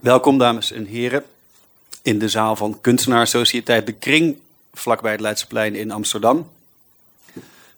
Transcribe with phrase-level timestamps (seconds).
[0.00, 1.24] Welkom, dames en heren,
[2.02, 4.38] in de zaal van Kunstenaarssociëteit De Kring,
[4.72, 6.50] vlakbij het Leidseplein in Amsterdam.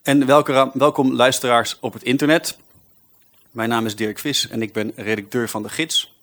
[0.02, 0.26] En
[0.72, 2.58] welkom, luisteraars op het internet.
[3.50, 6.14] Mijn naam is Dirk Vis en ik ben redacteur van De Gids.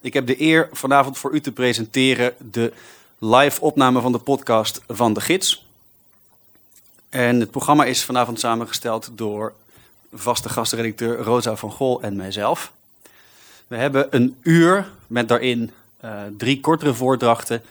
[0.00, 2.72] Ik heb de eer vanavond voor u te presenteren de
[3.18, 5.66] live opname van de podcast van De Gids.
[7.08, 9.52] En het programma is vanavond samengesteld door
[10.12, 12.72] vaste gastredacteur Rosa van Gol en mijzelf.
[13.68, 15.70] We hebben een uur met daarin
[16.04, 17.62] uh, drie kortere voordrachten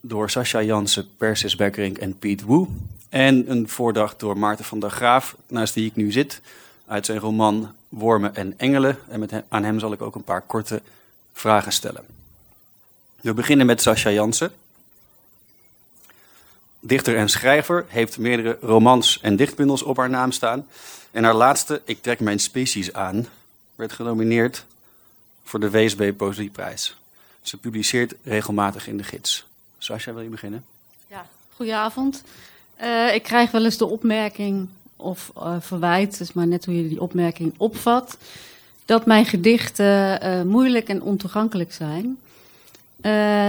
[0.00, 2.68] door Sascha Jansen, Persis Bekkering en Piet Woe.
[3.08, 6.40] En een voordracht door Maarten van der Graaf, naast wie ik nu zit,
[6.86, 8.98] uit zijn roman Wormen en Engelen.
[9.08, 10.82] En met aan hem zal ik ook een paar korte
[11.32, 12.04] vragen stellen.
[13.20, 14.52] We beginnen met Sascha Jansen.
[16.80, 20.66] Dichter en schrijver, heeft meerdere romans en dichtbundels op haar naam staan.
[21.10, 23.26] En haar laatste, Ik trek mijn species aan,
[23.74, 24.64] werd genomineerd
[25.42, 26.96] voor de WSB Poëzieprijs.
[27.42, 29.46] Ze publiceert regelmatig in de gids.
[29.78, 30.64] Sascha, wil je beginnen?
[31.06, 32.22] Ja, goedenavond.
[32.82, 36.88] Uh, ik krijg wel eens de opmerking of uh, verwijt, is maar net hoe je
[36.88, 38.16] die opmerking opvat,
[38.84, 42.18] dat mijn gedichten uh, moeilijk en ontoegankelijk zijn.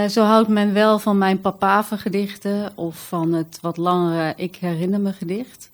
[0.10, 1.42] zo houdt men wel van mijn
[1.98, 5.70] gedichten of van het wat langere Ik herinner me gedicht.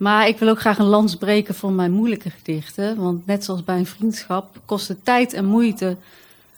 [0.00, 2.96] Maar ik wil ook graag een lans breken voor mijn moeilijke gedichten.
[2.96, 5.96] Want net zoals bij een vriendschap kost het tijd en moeite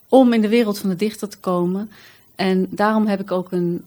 [0.08, 1.90] om in de wereld van de dichter te komen.
[2.34, 3.84] En daarom heb ik ook een,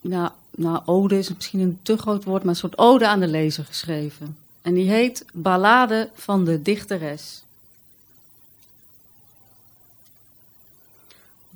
[0.00, 3.26] nou, nou ode is misschien een te groot woord, maar een soort ode aan de
[3.26, 4.36] lezer geschreven.
[4.62, 7.42] En die heet Ballade van de Dichteres.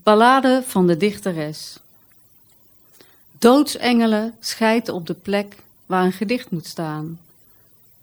[0.03, 1.79] Ballade van de Dichteres.
[3.39, 5.57] Doodsengelen scheiden op de plek
[5.91, 7.21] waar een gedicht moet staan.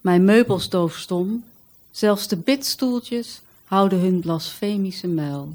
[0.01, 1.43] Mijn meubels doofstom,
[1.91, 5.53] zelfs de bidstoeltjes houden hun blasfemische muil.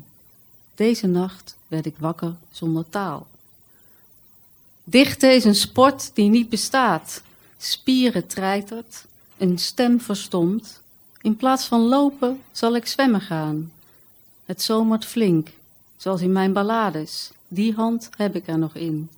[0.75, 3.27] Deze nacht werd ik wakker zonder taal.
[4.85, 7.23] Dichten is een sport die niet bestaat.
[7.59, 9.05] Spieren treitert,
[9.37, 10.81] een stem verstomt.
[11.21, 13.73] In plaats van lopen zal ik zwemmen gaan.
[14.45, 15.49] Het zomert flink,
[15.97, 17.31] zoals in mijn ballades.
[17.49, 19.09] Die hand heb ik er nog in.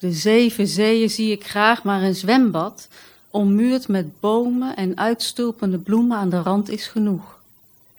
[0.00, 2.88] De zeven zeeën zie ik graag, maar een zwembad,
[3.30, 7.38] ommuurd met bomen en uitstulpende bloemen aan de rand is genoeg.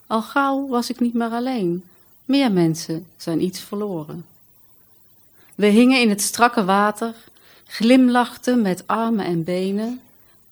[0.07, 1.83] Al gauw was ik niet meer alleen.
[2.25, 4.25] Meer mensen zijn iets verloren.
[5.55, 7.13] We hingen in het strakke water,
[7.67, 10.01] glimlachten met armen en benen.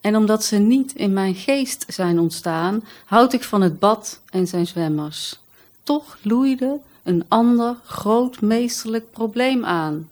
[0.02, 4.48] En omdat ze niet in mijn geest zijn ontstaan, houd ik van het bad en
[4.48, 5.40] zijn zwemmers.
[5.84, 10.10] Toch loeide een ander groot meesterlijk probleem aan.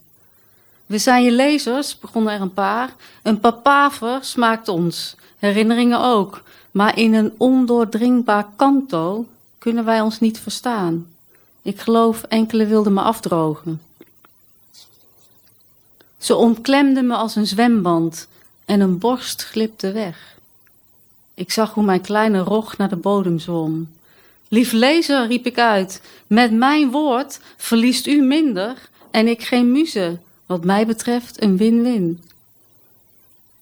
[0.88, 2.96] We zijn je lezers, begonnen er een paar.
[3.24, 6.44] Een papaver smaakt ons, herinneringen ook.
[6.72, 9.26] Maar in een ondoordringbaar kanto
[9.58, 11.08] kunnen wij ons niet verstaan.
[11.62, 13.82] Ik geloof enkele wilden me afdrogen.
[16.18, 18.28] Ze omklemde me als een zwemband
[18.66, 20.38] en een borst glipte weg.
[21.34, 23.90] Ik zag hoe mijn kleine rog naar de bodem zwom.
[24.48, 30.18] Lief lezer, riep ik uit, met mijn woord verliest u minder en ik geen muze.
[30.48, 32.24] Wat mij betreft een win-win.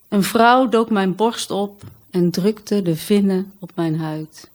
[0.08, 4.50] Een vrouw dook mijn borst op en drukte de vinnen op mijn huid.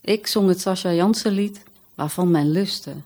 [0.00, 1.62] Ik zong het Sascha Jansen lied
[1.94, 3.04] waarvan mijn lusten,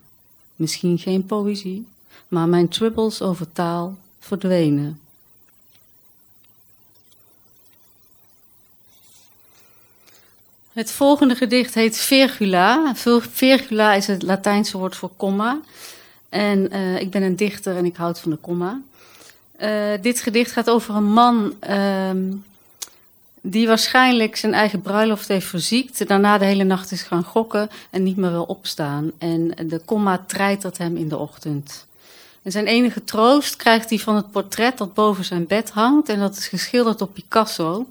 [0.55, 1.87] misschien geen poëzie,
[2.27, 4.99] maar mijn troubles over taal verdwenen.
[10.73, 12.95] Het volgende gedicht heet Virgula.
[13.19, 15.59] Virgula is het Latijnse woord voor komma.
[16.35, 18.81] En uh, ik ben een dichter en ik houd van de komma.
[19.61, 22.09] Uh, dit gedicht gaat over een man uh,
[23.41, 26.07] die waarschijnlijk zijn eigen bruiloft heeft verziekt.
[26.07, 29.11] Daarna de hele nacht is gaan gokken en niet meer wil opstaan.
[29.17, 31.85] En de komma treitert hem in de ochtend.
[32.43, 36.09] En zijn enige troost krijgt hij van het portret dat boven zijn bed hangt.
[36.09, 37.87] En dat is geschilderd op Picasso.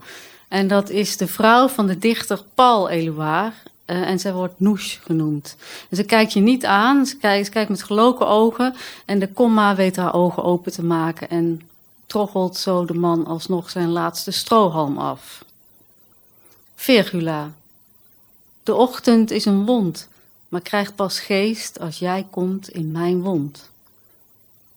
[0.49, 3.55] En dat is de vrouw van de dichter Paul Eluard.
[3.87, 5.57] Uh, en zij wordt Nouche genoemd.
[5.91, 8.75] En ze kijkt je niet aan, ze kijkt, ze kijkt met geloken ogen.
[9.05, 11.31] En de komma weet haar ogen open te maken.
[11.31, 11.61] En
[12.07, 15.45] troggelt zo de man alsnog zijn laatste strohalm af.
[16.75, 17.53] Virgula.
[18.63, 20.09] De ochtend is een wond,
[20.49, 23.71] maar krijgt pas geest als jij komt in mijn wond.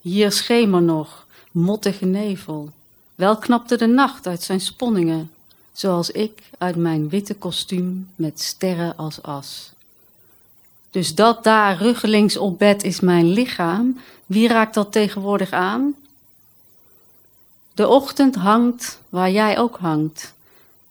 [0.01, 2.69] Hier schemer nog, mottige nevel.
[3.15, 5.31] Wel knapte de nacht uit zijn sponningen
[5.77, 9.71] zoals ik uit mijn witte kostuum met sterren als as.
[10.89, 15.95] Dus dat daar ruggelings op bed is mijn lichaam, wie raakt dat tegenwoordig aan?
[17.73, 20.33] De ochtend hangt waar jij ook hangt,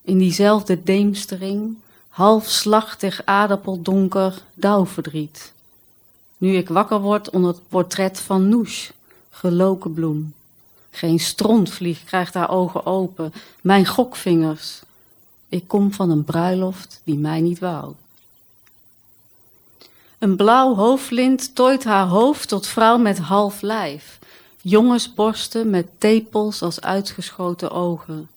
[0.01, 1.77] in diezelfde deemstering,
[2.09, 5.53] half slachtig aardappeldonker dauwverdriet.
[6.37, 8.91] Nu ik wakker word onder het portret van Noes,
[9.29, 10.33] geloken bloem.
[10.97, 14.81] Geen strontvlieg krijgt haar ogen open, mijn gokvingers.
[15.49, 17.93] Ik kom van een bruiloft die mij niet wou.
[20.19, 24.19] Een blauw hoofdlint tooit haar hoofd tot vrouw met half lijf.
[24.61, 28.29] Jongensborsten met tepels als uitgeschoten ogen.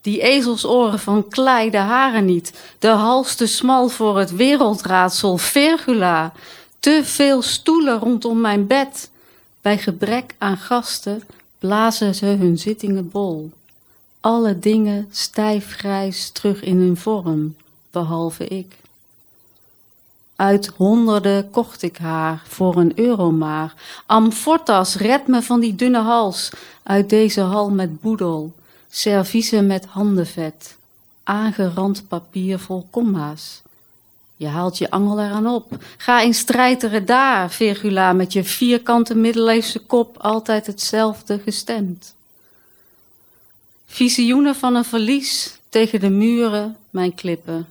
[0.00, 2.74] Die ezelsoren van klei, de haren niet.
[2.78, 6.32] De hals te smal voor het wereldraadsel, Virgula.
[6.80, 9.10] Te veel stoelen rondom mijn bed.
[9.60, 11.22] Bij gebrek aan gasten
[11.58, 13.50] blazen ze hun zittingen bol.
[14.20, 17.56] Alle dingen stijf grijs terug in hun vorm,
[17.90, 18.76] behalve ik.
[20.36, 23.74] Uit honderden kocht ik haar voor een euro maar.
[24.06, 26.50] Amfortas, red me van die dunne hals.
[26.82, 28.54] Uit deze hal met boedel.
[28.88, 30.76] Serviezen met handenvet.
[31.22, 33.62] Aangerand papier vol komma's.
[34.36, 35.72] Je haalt je angel eraan op.
[35.96, 42.14] Ga in strijderen daar, Virgula, met je vierkante middeleeuwse kop altijd hetzelfde gestemd.
[43.86, 47.66] Visioenen van een verlies tegen de muren, mijn klippen.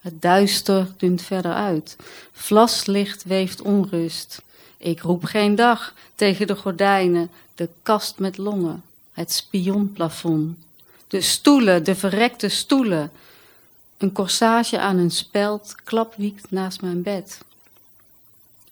[0.00, 1.96] Het duister dunt verder uit.
[2.32, 4.42] Vlaslicht weeft onrust.
[4.76, 8.82] Ik roep geen dag tegen de gordijnen, de kast met longen,
[9.12, 10.58] het spionplafond.
[11.08, 13.10] De stoelen, de verrekte stoelen.
[14.00, 17.40] Een corsage aan een speld klapwiekt naast mijn bed.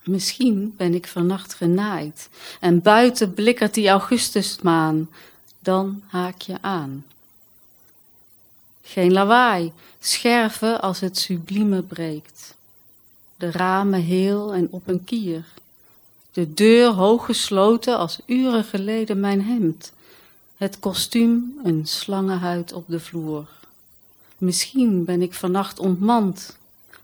[0.04, 2.28] Misschien ben ik vannacht genaaid
[2.60, 5.10] en buiten blikkert die augustusmaan.
[5.60, 7.04] Dan haak je aan.
[8.82, 12.54] Geen lawaai, scherven als het sublieme breekt.
[13.36, 15.44] De ramen heel en op een kier.
[16.32, 19.92] De deur hoog gesloten als uren geleden mijn hemd.
[20.56, 23.57] Het kostuum een slangenhuid op de vloer.
[24.38, 26.56] Misschien ben ik vannacht ontmand,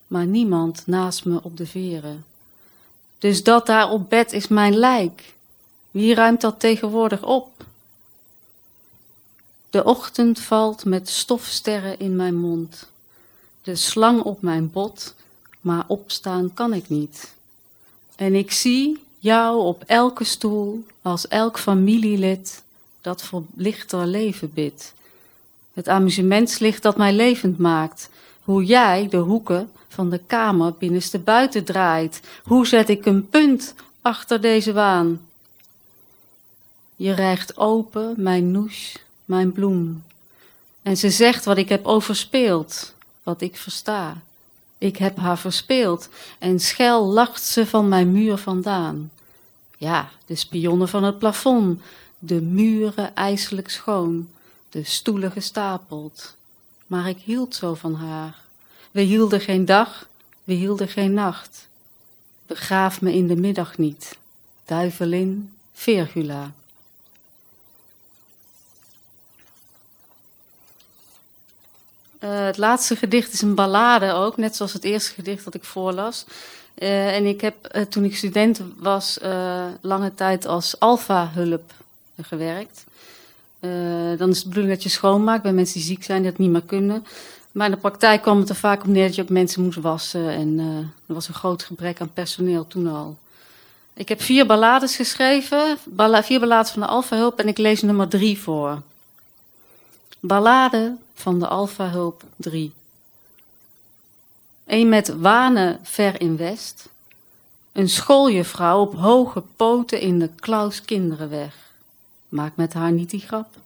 [0.07, 2.25] maar niemand naast me op de veren.
[3.19, 5.35] Dus dat daar op bed is mijn lijk.
[5.91, 7.65] Wie ruimt dat tegenwoordig op?
[9.71, 12.89] De ochtend valt met stofsterren in mijn mond.
[13.63, 15.15] De slang op mijn bot,
[15.61, 17.35] maar opstaan kan ik niet.
[18.17, 22.63] En ik zie jou op elke stoel, als elk familielid
[23.01, 24.95] dat voor lichter leven bidt.
[25.75, 28.11] Het amusementslicht dat mij levend maakt.
[28.43, 32.21] Hoe jij de hoeken van de kamer binnenste buiten draait.
[32.45, 35.21] Hoe zet ik een punt achter deze waan?
[36.97, 40.03] Je rijgt open mijn noes mijn bloem.
[40.83, 44.17] En ze zegt wat ik heb overspeeld, wat ik versta.
[44.79, 49.11] Ik heb haar verspeeld en schel lacht ze van mijn muur vandaan.
[49.77, 51.81] Ja, de spionnen van het plafond,
[52.19, 54.29] de muren ijselijk schoon,
[54.75, 56.37] de stoelen gestapeld.
[56.87, 58.35] Maar ik hield zo van haar.
[58.91, 60.09] We hielden geen dag,
[60.45, 61.69] we hielden geen nacht.
[62.47, 64.19] Begraaf me in de middag niet,
[64.65, 66.53] duivelin Virgula.
[72.21, 75.65] Uh, het laatste gedicht is een ballade ook, net zoals het eerste gedicht dat ik
[75.65, 76.25] voorlas.
[76.79, 79.19] Uh, en ik heb uh, toen ik student was
[79.81, 81.73] lange tijd als alfa-hulp
[82.21, 82.85] gewerkt.
[84.19, 86.51] Dan is het bedoeling dat je schoonmaakt bij mensen die ziek zijn, die het niet
[86.51, 87.07] meer kunnen.
[87.53, 89.79] Maar in de praktijk kwam het er vaak op neer dat je ook mensen moest
[89.79, 90.29] wassen.
[90.29, 90.59] En
[91.07, 93.17] er was een groot gebrek aan personeel toen al.
[93.95, 95.79] Ik heb vier ballades geschreven,
[96.23, 98.83] vier ballades van de alfa-hulp en ik lees nummer drie voor.
[100.27, 102.73] Ballade van de Alpha Hulp 3.
[104.67, 106.89] Een met wanen ver in West.
[107.73, 111.64] Een schooljuffrouw op hoge poten in de Klaus Kinderenweg.
[112.35, 113.57] Maak met haar niet die grap.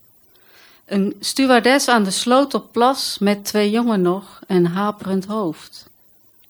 [0.84, 5.88] Een stewardess aan de Sloterplas met twee jongen nog en haperend hoofd.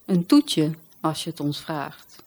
[0.04, 0.70] Een toetje,
[1.00, 2.22] als je het ons vraagt.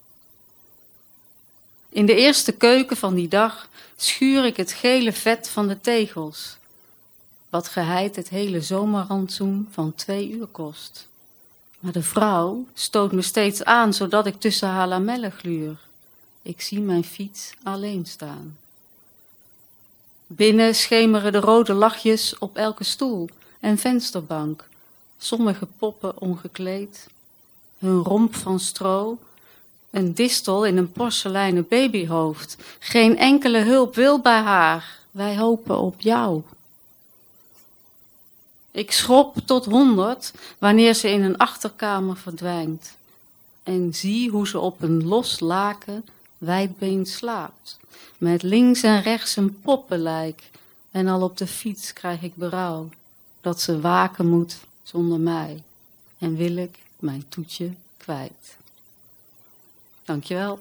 [1.90, 6.58] In de eerste keuken van die dag schuur ik het gele vet van de tegels
[7.50, 11.08] wat geheid het hele zomerrantsoen van twee uur kost.
[11.80, 15.78] Maar de vrouw stoot me steeds aan, zodat ik tussen haar lamellen gluur.
[16.42, 18.58] Ik zie mijn fiets alleen staan.
[20.36, 24.68] Binnen schemeren de rode lachjes op elke stoel en vensterbank,
[25.18, 27.08] sommige poppen ongekleed,
[27.80, 29.18] hun romp van stro,
[29.90, 32.58] een distel in een porseleinen babyhoofd.
[32.80, 36.42] Geen enkele hulp wil bij haar, wij hopen op jou.
[38.72, 42.96] Ik schrop tot honderd wanneer ze in een achterkamer verdwijnt.
[43.64, 46.06] En zie hoe ze op een los laken
[46.38, 47.80] wijdbeen slaapt.
[48.22, 50.42] Met links en rechts een poppenlijk.
[50.92, 52.90] En al op de fiets krijg ik berouw.
[53.42, 55.64] Dat ze waken moet zonder mij.
[56.18, 58.58] En wil ik mijn toetje kwijt.
[60.06, 60.60] Dankjewel.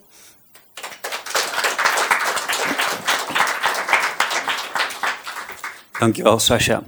[5.99, 6.83] Dankjewel, Sascha.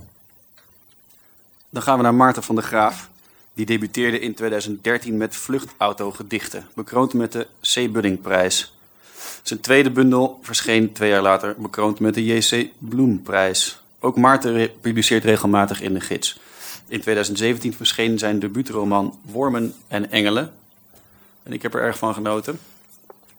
[1.70, 3.10] Dan gaan we naar Maarten van der Graaf.
[3.54, 7.92] Die debuteerde in 2013 met Vluchtautogedichten, bekroond met de C.
[7.92, 8.72] Buddingprijs.
[9.42, 12.68] Zijn tweede bundel verscheen twee jaar later, bekroond met de J.C.
[12.78, 13.80] Bloemprijs.
[14.00, 16.40] Ook Maarten publiceert regelmatig in de gids.
[16.88, 20.52] In 2017 verscheen zijn debuutroman Wormen en Engelen.
[21.42, 22.58] En ik heb er erg van genoten.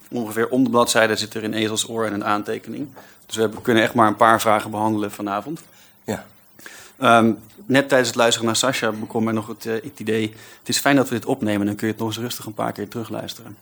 [0.10, 2.88] Ongeveer om de bladzijde zit er een ezelsoor en een aantekening.
[3.25, 5.62] Dus we kunnen echt maar een paar vragen behandelen vanavond.
[6.03, 6.25] Ja.
[6.98, 7.31] Ehm,
[7.65, 10.33] net tijdens het luisteren naar Sascha bekwam mij nog het, eh, het idee...
[10.60, 12.53] het is fijn dat we dit opnemen, dan kun je het nog eens rustig een
[12.53, 13.57] paar keer terugluisteren.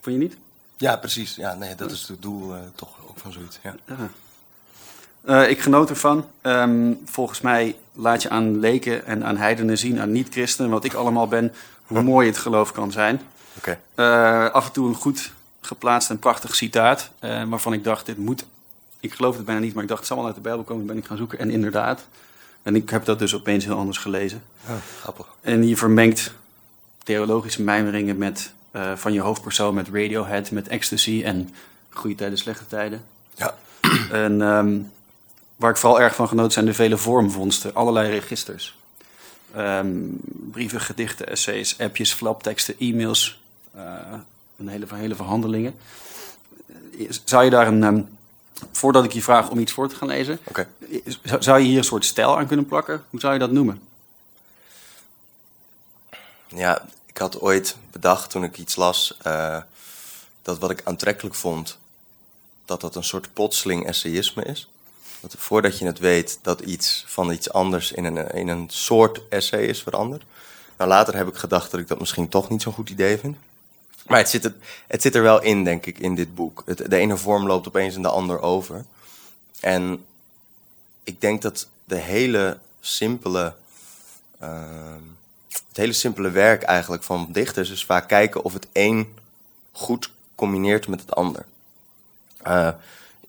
[0.00, 0.36] Vond je niet?
[0.82, 1.34] Ja, precies.
[1.34, 3.58] Ja, nee, dat is het doel eh, toch ook van zoiets.
[3.62, 3.74] Ja.
[5.24, 6.26] Eh, ik genoot ervan.
[6.40, 10.94] Ehm, volgens mij laat je aan leken en aan heidenen zien, aan niet-christenen, wat ik
[10.94, 11.52] allemaal ben,
[11.86, 13.20] hoe mooi het geloof kan zijn.
[13.94, 18.44] Eh, af en toe een goed geplaatst en prachtig citaat, waarvan ik dacht, dit moet...
[19.00, 20.86] Ik geloof het bijna niet, maar ik dacht, het zal wel uit de Bijbel komen,
[20.86, 21.38] ben ik gaan zoeken.
[21.38, 22.04] En inderdaad.
[22.62, 24.42] En ik heb dat dus opeens heel anders gelezen.
[24.68, 25.26] Oh, grappig.
[25.40, 26.32] En je vermengt
[27.02, 31.54] theologische mijmeringen met, eh, van je hoofdpersoon met Radiohead, met ecstasy en
[31.90, 33.04] goede tijden, slechte tijden.
[33.34, 33.54] Ja.
[34.10, 34.78] En ehm,
[35.56, 38.76] waar ik vooral erg van genoten zijn de vele vormvondsten, allerlei registers.
[39.54, 39.88] Ehm,
[40.50, 43.40] brieven, gedichten, essays, appjes, flapteksten, e-mails,
[43.74, 43.82] eh,
[44.56, 45.74] een hele, hele verhandelingen.
[47.24, 48.02] Zou je daar een, ehm,
[48.70, 50.38] voordat ik je vraag om iets voor te gaan lezen,
[51.38, 53.04] zou je hier een soort stijl aan kunnen plakken?
[53.10, 53.80] Hoe zou je dat noemen?
[56.48, 59.58] Ja, ik had ooit bedacht toen ik iets las eh,
[60.42, 61.78] dat wat ik aantrekkelijk vond,
[62.64, 64.68] dat dat een soort plotseling essayisme is.
[65.20, 69.20] Dat voordat je het weet dat iets van iets anders in een, in een soort
[69.28, 70.22] essay is veranderd.
[70.76, 73.36] Nou, later heb ik gedacht dat ik dat misschien toch niet zo'n goed idee vind.
[74.06, 74.54] Maar het zit, er,
[74.86, 76.62] het zit er wel in, denk ik, in dit boek.
[76.66, 78.84] Het, de ene vorm loopt opeens in de ander over.
[79.60, 80.04] En
[81.04, 83.54] ik denk dat de hele simpele
[84.38, 85.02] ehm,
[85.52, 89.14] het hele simpele werk eigenlijk van dichters is vaak kijken of het een
[89.72, 91.44] goed combineert met het ander.
[92.42, 92.70] Eh,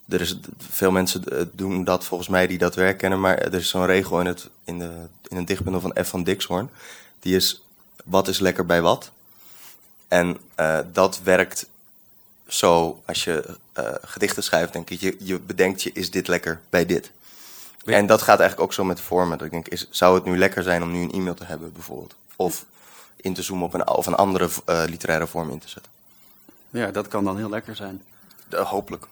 [0.09, 3.53] er is, veel mensen eh, doen dat volgens mij die dat werk kennen, maar er
[3.53, 4.91] is zo'n regel in, het, in, de,
[5.27, 6.07] in een dichtbundel van F.
[6.07, 6.69] van Dixhoorn.
[7.19, 7.63] Die is,
[8.03, 9.11] wat is lekker bij wat?
[10.07, 11.65] En eh, dat werkt
[12.47, 13.57] zo, als je
[14.01, 17.11] gedichten schrijft, denk ik, je, je bedenkt je, is dit lekker bij dit?
[17.83, 17.97] Ja.
[17.97, 19.37] En dat gaat eigenlijk ook zo met vormen.
[19.37, 21.71] Dat ik denk, is, zou het nu lekker zijn om nu een e-mail te hebben,
[21.73, 22.15] bijvoorbeeld?
[22.35, 22.65] Of
[23.15, 25.91] in te zoomen op een, of een andere eh, literaire vorm in te zetten.
[26.69, 28.01] Ja, dat kan dan heel lekker zijn.
[28.49, 29.07] Hopelijk.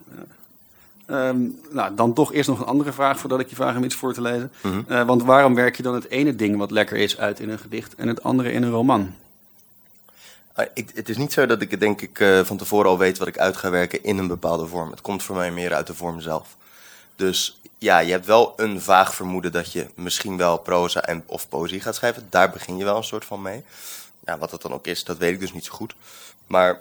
[1.05, 3.95] Ehm, nou, dan toch eerst nog een andere vraag voordat ik je vraag om iets
[3.95, 4.51] voor te lezen.
[4.61, 4.81] Mhm.
[4.87, 7.59] Eh, want waarom werk je dan het ene ding wat lekker is uit in een
[7.59, 9.13] gedicht en het andere in een roman?
[10.53, 13.17] Ah, ik, het is niet zo dat ik denk ik eh, van tevoren al weet
[13.17, 14.91] wat ik uit ga werken in een bepaalde vorm.
[14.91, 16.55] Het komt voor mij meer uit de vorm zelf.
[17.15, 21.49] Dus ja, je hebt wel een vaag vermoeden dat je misschien wel proza en, of
[21.49, 22.27] poëzie gaat schrijven.
[22.29, 23.63] Daar begin je wel een soort van mee.
[24.25, 25.95] Ja, wat dat dan ook is, dat weet ik dus niet zo goed.
[26.47, 26.79] Maar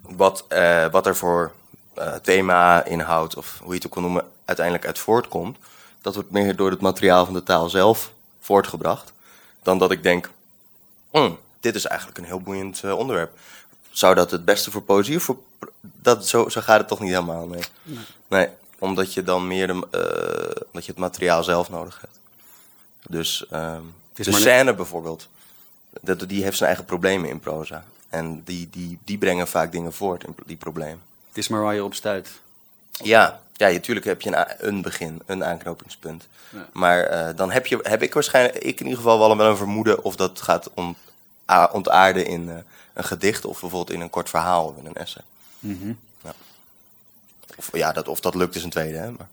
[0.00, 1.52] wat, eh, wat er voor
[1.94, 5.58] eh, thema, inhoud of hoe je het ook wil noemen, uiteindelijk uit voortkomt,
[6.00, 9.12] dat wordt meer door het materiaal van de taal zelf voortgebracht.
[9.62, 10.30] Dan dat ik denk,
[11.10, 13.38] "Hmm, dit is eigenlijk een heel boeiend eh, onderwerp.
[13.90, 15.38] Zou dat het beste voor poëzie of voor...
[15.80, 17.62] Dat, zo, zo gaat het toch niet helemaal, nee.
[18.28, 22.18] Nee, omdat je dan meer de, eh, dat je het materiaal zelf nodig hebt.
[23.08, 23.46] Dus
[24.14, 25.28] is de scène bijvoorbeeld,
[26.00, 27.84] dat, die heeft zijn eigen problemen in proza.
[28.08, 31.00] En die, die, die brengen vaak dingen voort, in die problemen.
[31.28, 32.28] Het is maar waar je op stuit.
[32.90, 36.28] Ja, ja, natuurlijk heb je een, een begin, een aanknopingspunt.
[36.50, 36.68] Ja.
[36.72, 39.56] Maar eh, dan heb, je, heb ik waarschijnlijk, ik in ieder geval wel, wel een
[39.56, 40.70] vermoeden of dat gaat
[41.50, 42.56] a- ontaarden in eh,
[42.94, 45.22] een gedicht of bijvoorbeeld in een kort verhaal of in een essay.
[47.56, 49.10] Of, ja, dat, of dat lukt is een tweede, hè.
[49.10, 49.26] Maar,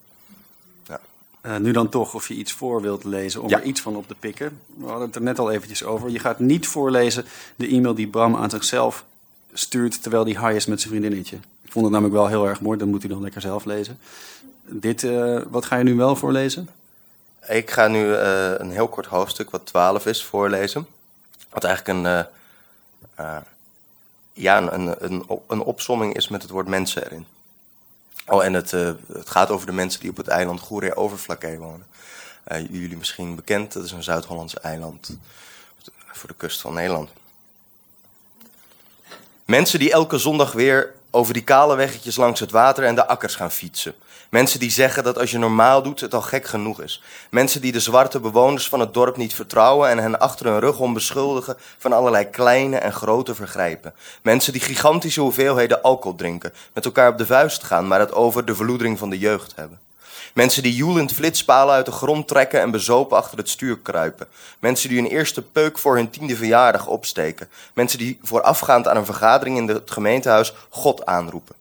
[1.41, 3.57] Eh, nu dan toch, of je iets voor wilt lezen om Ja.
[3.59, 4.59] er iets van op te pikken.
[4.77, 6.09] We hadden het er net al eventjes over.
[6.09, 7.25] Je gaat niet voorlezen
[7.55, 9.05] de e-mail die Bram aan zichzelf
[9.53, 11.35] stuurt terwijl hij high is met zijn vriendinnetje.
[11.61, 13.99] Ik vond het namelijk wel heel erg mooi, dat moet hij dan lekker zelf lezen.
[14.65, 16.69] Dit, eh, wat ga je nu wel voorlezen?
[17.47, 20.87] Ik ga nu eh, een heel kort hoofdstuk, wat 12 is, voorlezen.
[21.49, 22.25] Wat eigenlijk een,
[23.15, 23.37] eh,
[24.33, 27.25] ja, een, een, een opsomming is met het woord mensen erin.
[28.27, 31.57] Oh, en het, eh, het gaat over de mensen die op het eiland Goeree Overflakkee
[31.57, 31.87] wonen.
[32.43, 35.17] Eh, jullie misschien bekend, dat is een Zuid-Hollandse eiland
[36.11, 37.09] voor de kust van Nederland.
[39.45, 43.35] Mensen die elke zondag weer over die kale weggetjes langs het water en de akkers
[43.35, 43.93] gaan fietsen.
[44.29, 47.01] Mensen die zeggen dat als je normaal doet het al gek genoeg is.
[47.29, 50.79] Mensen die de zwarte bewoners van het dorp niet vertrouwen en hen achter hun rug
[50.79, 53.93] om beschuldigen van allerlei kleine en grote vergrijpen.
[54.21, 58.45] Mensen die gigantische hoeveelheden alcohol drinken, met elkaar op de vuist gaan, maar het over
[58.45, 59.79] de verloedering van de jeugd hebben.
[60.33, 64.27] Mensen die joelend flitspalen uit de grond trekken en bezopen achter het stuur kruipen.
[64.59, 67.49] Mensen die hun eerste peuk voor hun tiende verjaardag opsteken.
[67.73, 71.55] Mensen die voorafgaand aan een vergadering in het gemeentehuis God aanroepen.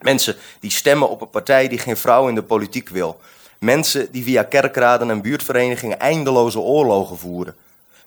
[0.00, 3.20] Mensen die stemmen op een partij die geen vrouw in de politiek wil.
[3.58, 7.56] Mensen die via kerkraden en buurtverenigingen eindeloze oorlogen voeren.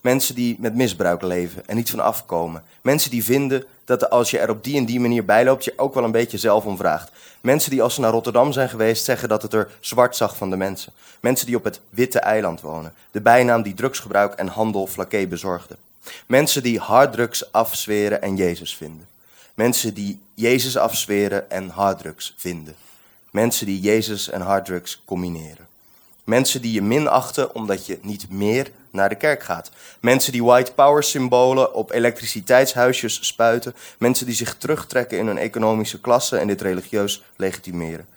[0.01, 2.63] Mensen die met misbruik leven en niet van afkomen.
[2.81, 5.73] Mensen die vinden dat als je er op die en die manier bij loopt, je
[5.75, 7.11] ook wel een beetje zelf om vraagt.
[7.41, 10.49] Mensen die als ze naar Rotterdam zijn geweest, zeggen dat het er zwart zag van
[10.49, 10.93] de mensen.
[11.19, 12.93] Mensen die op het Witte Eiland wonen.
[13.11, 15.75] De bijnaam die drugsgebruik en handel flaké bezorgde.
[16.25, 19.07] Mensen die harddrugs afzweren en Jezus vinden.
[19.53, 22.75] Mensen die Jezus afzweren en harddrugs vinden.
[23.31, 25.66] Mensen die Jezus en harddrugs combineren.
[26.27, 29.71] Mensen die je minachten omdat je niet meer naar de kerk gaat.
[30.01, 33.75] Mensen die white power symbolen op elektriciteitshuisjes spuiten.
[33.97, 38.07] Mensen die zich terugtrekken in hun economische klasse en dit religieus legitimeren.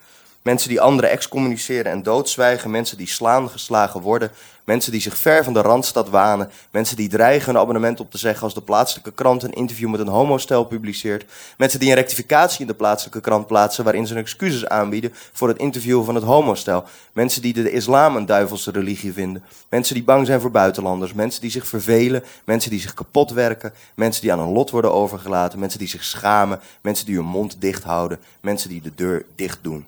[0.42, 2.70] Mensen die anderen excommuniceren en doodzwijgen.
[2.70, 4.30] Mensen die slaan, geslagen worden.
[4.64, 6.50] Mensen die zich ver van de randstad wanen.
[6.70, 10.00] Mensen die dreigen een abonnement op te zeggen als de plaatselijke krant een interview met
[10.00, 11.24] een homostel publiceert.
[11.56, 15.58] Mensen die een rectificatie in de plaatselijke krant plaatsen waarin ze excuses aanbieden voor het
[15.58, 16.84] interview van het homostel.
[17.12, 19.42] Mensen die de islam een duivelse religie vinden.
[19.68, 21.12] Mensen die bang zijn voor buitenlanders.
[21.12, 22.24] Mensen die zich vervelen.
[22.44, 23.72] Mensen die zich kapot werken.
[23.94, 25.58] Mensen die aan een lot worden overgelaten.
[25.58, 26.60] Mensen die zich schamen.
[26.80, 28.18] Mensen die hun mond dicht houden.
[28.40, 29.84] Mensen die de deur dicht doen.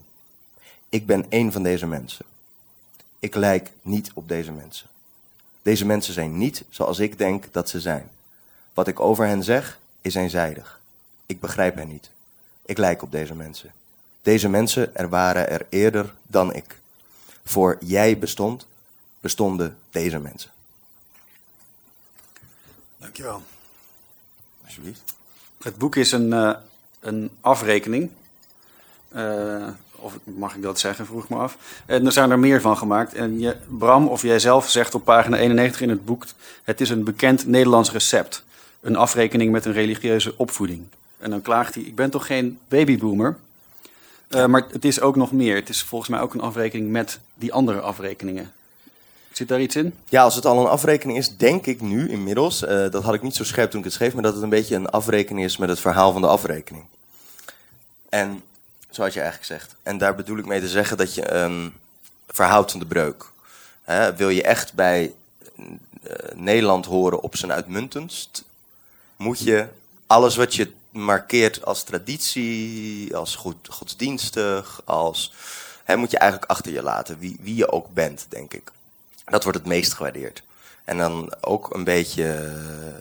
[0.92, 2.24] Ik ben één van deze mensen.
[3.18, 4.86] Ik lijk niet op deze mensen.
[5.62, 8.10] Deze mensen zijn niet zoals ik denk dat ze zijn.
[8.74, 10.80] Wat ik over hen zeg, is eenzijdig.
[11.26, 12.10] Ik begrijp hen niet.
[12.62, 13.72] Ik lijk op deze mensen.
[14.22, 16.78] Deze mensen er waren er eerder dan ik.
[17.44, 18.66] Voor jij bestond,
[19.20, 20.50] bestonden deze mensen.
[22.96, 23.42] Dankjewel.
[24.64, 25.14] Alsjeblieft.
[25.62, 26.56] Het boek is een, uh,
[27.00, 28.10] een afrekening.
[29.14, 29.68] Uh,
[30.02, 31.56] of mag ik dat zeggen, vroeg me af.
[31.86, 33.14] En er zijn er meer van gemaakt.
[33.14, 36.26] En Bram, of jij zelf zegt op pagina 91 in het boek...
[36.64, 38.44] het is een bekend Nederlands recept.
[38.80, 40.86] Een afrekening met een religieuze opvoeding.
[41.18, 43.36] En dan klaagt hij, ik ben toch geen babyboomer?
[44.28, 45.54] Uh, maar het is ook nog meer.
[45.54, 48.52] Het is volgens mij ook een afrekening met die andere afrekeningen.
[49.32, 49.94] Zit daar iets in?
[50.08, 52.62] Ja, als het al een afrekening is, denk ik nu inmiddels...
[52.62, 54.14] Uh, dat had ik niet zo scherp toen ik het schreef...
[54.14, 56.84] maar dat het een beetje een afrekening is met het verhaal van de afrekening.
[58.08, 58.42] En
[58.94, 59.74] zoals je eigenlijk zegt.
[59.82, 61.72] En daar bedoel ik mee te zeggen dat je een
[62.28, 63.30] verhoudt van de breuk.
[64.16, 65.12] Wil je echt bij
[65.56, 65.66] uh,
[66.34, 68.44] Nederland horen op zijn uitmuntendst,
[69.16, 69.68] moet je
[70.06, 75.32] alles wat je markeert als traditie, als goed, godsdienstig, als,
[75.96, 78.72] moet je eigenlijk achter je laten, wie, wie je ook bent, denk ik.
[79.24, 80.42] Dat wordt het meest gewaardeerd.
[80.84, 82.52] En dan ook een beetje,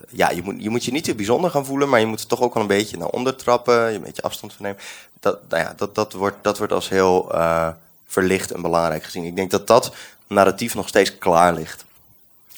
[0.09, 2.41] ja, je moet, je moet je niet te bijzonder gaan voelen, maar je moet toch
[2.41, 4.81] ook wel een beetje naar onder trappen, een beetje afstand van nemen.
[5.21, 7.69] Dat, nou ja, dat, dat, wordt, dat wordt als heel uh,
[8.07, 9.23] verlicht en belangrijk gezien.
[9.23, 9.93] Ik denk dat dat
[10.27, 11.85] narratief nog steeds klaar ligt.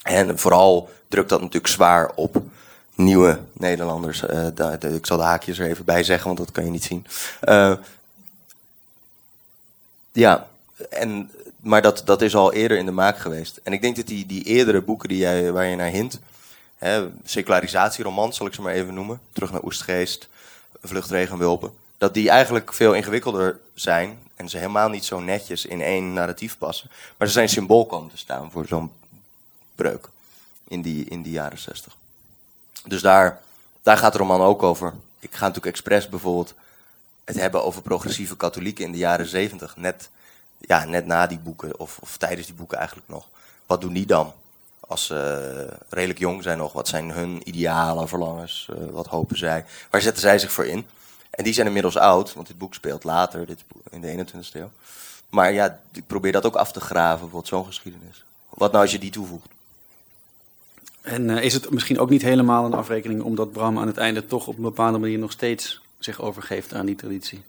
[0.02, 2.42] En vooral drukt dat natuurlijk zwaar op
[2.94, 4.20] nieuwe Nederlanders.
[4.20, 6.84] De, de, ik zal de haakjes er even bij zeggen, want dat kan je niet
[6.84, 7.06] zien.
[7.42, 7.74] Uh,
[10.12, 10.46] ja,
[10.90, 11.30] en
[11.64, 13.60] maar dat, dat is al eerder in de maak geweest.
[13.62, 16.20] En ik denk dat die, die eerdere boeken die jij, waar je naar hint,
[16.76, 20.28] hè, secularisatieromans zal ik ze maar even noemen, Terug naar Oestgeest,
[20.82, 26.12] Vluchtregenwulpen, dat die eigenlijk veel ingewikkelder zijn en ze helemaal niet zo netjes in één
[26.12, 26.90] narratief passen.
[27.16, 28.92] Maar ze zijn symbool komen te staan voor zo'n
[29.74, 30.08] breuk
[30.68, 31.96] in die, in die jaren zestig.
[32.84, 33.40] Dus daar,
[33.82, 34.92] daar gaat de roman ook over.
[35.18, 36.54] Ik ga natuurlijk expres bijvoorbeeld
[37.24, 39.76] het hebben over progressieve katholieken in de jaren zeventig.
[39.76, 40.08] Net
[40.66, 43.26] ja, net na die boeken, of, of tijdens die boeken eigenlijk nog.
[43.66, 44.32] Wat doen die dan?
[44.80, 49.64] Als ze redelijk jong zijn nog, wat zijn hun idealen, verlangens, uh, wat hopen zij?
[49.90, 50.86] Waar zetten zij zich voor in?
[51.34, 54.70] En die zijn inmiddels oud, want dit boek speelt later, dit, in de 21ste eeuw.
[55.28, 58.24] Maar ja, ik probeer dat ook af te graven, wat zo'n geschiedenis.
[58.48, 59.46] Wat nou als je die toevoegt?
[61.00, 64.26] En uh, is het misschien ook niet helemaal een afrekening omdat Bram aan het einde
[64.26, 67.42] toch op een bepaalde manier nog steeds zich overgeeft aan die traditie?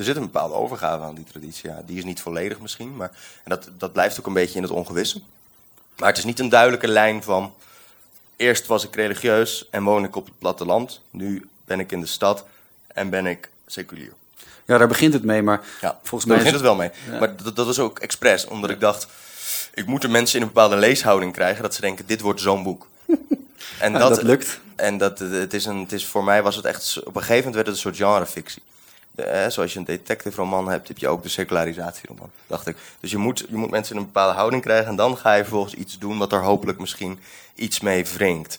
[0.00, 1.70] er zit een bepaalde overgave aan die traditie.
[1.70, 1.82] Ja.
[1.86, 3.10] Die is niet volledig misschien, maar
[3.44, 5.20] en dat, dat blijft ook een beetje in het ongewisse.
[5.96, 7.52] Maar het is niet een duidelijke lijn van...
[8.36, 11.00] Eerst was ik religieus en woon ik op het platteland.
[11.10, 12.44] Nu ben ik in de stad
[12.92, 14.12] en ben ik seculier.
[14.70, 16.36] Ja, daar begint het mee, maar ja, volgens mij...
[16.36, 16.90] begint het wel mee.
[17.10, 17.18] Ja.
[17.18, 19.06] Maar dat, dat was ook expres, omdat ik dacht...
[19.74, 21.62] Ik moet de mensen in een bepaalde leeshouding krijgen...
[21.62, 22.86] dat ze denken, dit wordt zo'n boek.
[23.78, 24.60] en dat, dat, lukt.
[24.76, 26.98] En dat, het is een, het is, voor mij was het echt...
[27.04, 28.62] Op een gegeven moment werd het een soort genrefictie.
[29.14, 32.76] eh, zoals je een detective roman hebt, heb je ook de secularisatieroman, dacht ik.
[33.00, 35.42] Dus je moet, je moet mensen in een bepaalde houding krijgen en dan ga je
[35.42, 37.18] vervolgens iets doen wat er hopelijk misschien
[37.54, 38.58] iets mee wringt.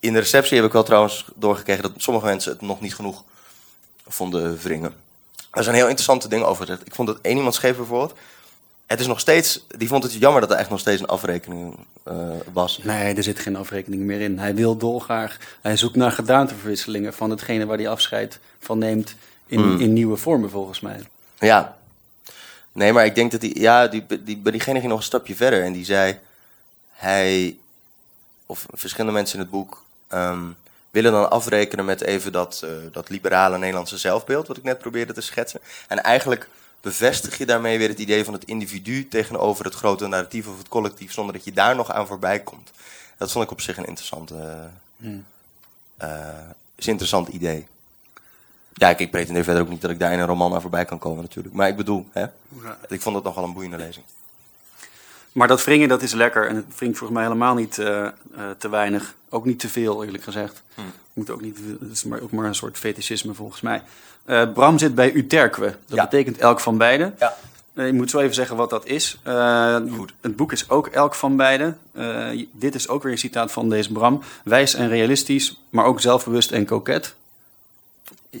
[0.00, 3.24] In de receptie heb ik wel trouwens doorgekregen dat sommige mensen het nog niet genoeg
[4.06, 4.94] vonden wringen.
[5.50, 6.86] Er zijn heel interessante dingen over gezegd.
[6.86, 8.18] Ik vond dat één iemand schreef bijvoorbeeld.
[8.86, 11.76] Het is nog steeds, die vond het jammer dat er echt nog steeds een afrekening
[12.02, 12.14] eh,
[12.52, 12.80] was.
[12.82, 14.38] Nee, er zit geen afrekening meer in.
[14.38, 15.38] Hij wil dolgraag.
[15.60, 19.14] Hij zoekt naar gedaanteverwisselingen van hetgene waar hij afscheid van neemt
[19.46, 19.80] in, Hmm.
[19.80, 21.00] in nieuwe vormen, volgens mij.
[21.38, 21.76] Ja.
[22.72, 25.34] Nee, maar ik denk dat die, ja, die, die, bij diegene ging nog een stapje
[25.34, 25.62] verder.
[25.62, 26.18] En die zei,
[26.90, 27.56] hij,
[28.46, 30.44] of verschillende mensen in het boek, ehm,
[30.92, 35.12] willen dan afrekenen met even dat, eh, dat liberale Nederlandse zelfbeeld, wat ik net probeerde
[35.12, 35.60] te schetsen.
[35.88, 36.48] En eigenlijk
[36.80, 40.68] bevestig je daarmee weer het idee van het individu tegenover het grote narratief of het
[40.68, 42.70] collectief, zonder dat je daar nog aan voorbij komt.
[43.16, 44.32] Dat vond ik op zich een interessant,
[44.96, 45.24] Hmm.
[45.96, 46.08] eh,
[46.74, 47.66] is een interessant idee.
[48.72, 50.84] Ja, ik, ik pretendeer verder ook niet dat ik daar in een roman aan voorbij
[50.84, 51.54] kan komen natuurlijk.
[51.54, 52.26] Maar ik bedoel, hè,
[52.88, 54.04] ik vond het nogal een boeiende lezing.
[55.32, 56.48] Maar dat wringen, dat is lekker.
[56.48, 58.10] En het wringt volgens mij helemaal niet eh, eh,
[58.58, 59.14] te weinig.
[59.28, 60.62] Ook niet te veel, eerlijk gezegd.
[60.74, 60.84] Hmm.
[61.12, 63.82] Moet ook niet, het is maar, ook maar een soort fetischisme, volgens mij.
[64.24, 65.60] Eh, Bram zit bij Uterque.
[65.60, 66.02] Dat Ja.
[66.02, 67.14] betekent elk van beiden.
[67.18, 67.36] Ja.
[67.74, 69.20] Je moet zo even zeggen wat dat is.
[69.96, 70.12] Goed.
[70.20, 71.78] Het boek is ook elk van beiden.
[72.52, 74.22] Dit is ook weer een citaat van deze Bram.
[74.44, 77.14] Wijs en realistisch, maar ook zelfbewust en koket.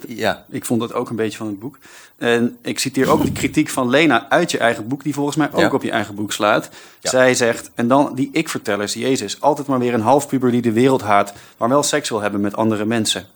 [0.08, 1.78] Ja, Ik vond dat ook een beetje van het boek.
[2.16, 5.48] En ik citeer ook de kritiek van Lena uit je eigen boek, die volgens mij
[5.52, 5.70] ook Ja.
[5.70, 6.68] op je eigen boek slaat.
[7.00, 7.10] Ja.
[7.10, 11.02] Zij zegt, en dan die ik-vertellers, Jezus, altijd maar weer een halfpuber die de wereld
[11.02, 13.26] haat, maar wel seks wil hebben met andere mensen.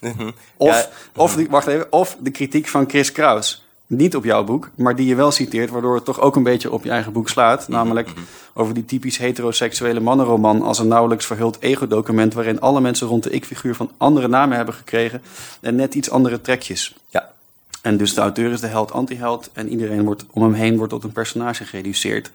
[0.00, 0.30] Mhm.
[0.56, 0.88] Of, Ja.
[1.16, 3.66] of, die, wacht even, of de kritiek van Chris Kraus.
[3.88, 6.72] Niet op jouw boek, maar die je wel citeert, waardoor het toch ook een beetje
[6.72, 7.68] op je eigen boek slaat.
[7.68, 8.10] Namelijk
[8.54, 13.30] over die typisch heteroseksuele mannenroman als een nauwelijks verhuld ego-document waarin alle mensen rond de
[13.30, 15.22] ik-figuur van andere namen hebben gekregen
[15.60, 16.96] en net iets andere trekjes.
[17.08, 17.36] ja.
[17.82, 20.92] En dus de auteur is de held anti-held en iedereen wordt om hem heen wordt
[20.92, 22.30] tot een personage gereduceerd.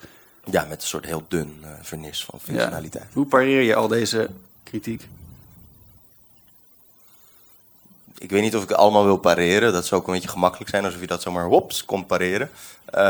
[0.50, 3.06] ja, met een soort heel dun eh, vernis van functionaliteit.
[3.14, 4.30] Hoe pareer je al deze
[4.64, 5.08] kritiek?
[8.24, 9.74] Ik weet niet of ik het allemaal wil pareren.
[9.74, 12.50] Dat zou ook een beetje gemakkelijk zijn, alsof je dat zomaar wops kon pareren.
[12.86, 13.04] Eh,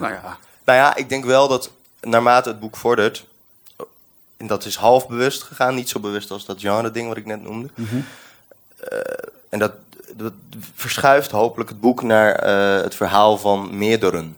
[0.00, 1.70] Nou ja, Nou ja, ik denk wel dat
[2.00, 3.24] naarmate het boek vordert,
[4.36, 7.42] en dat is half bewust gegaan, niet zo bewust als dat genre-ding wat ik net
[7.42, 7.68] noemde.
[8.76, 8.98] Eh,
[9.48, 9.72] en dat,
[10.12, 10.32] dat
[10.74, 14.36] verschuift hopelijk het boek naar eh, het verhaal van meerderen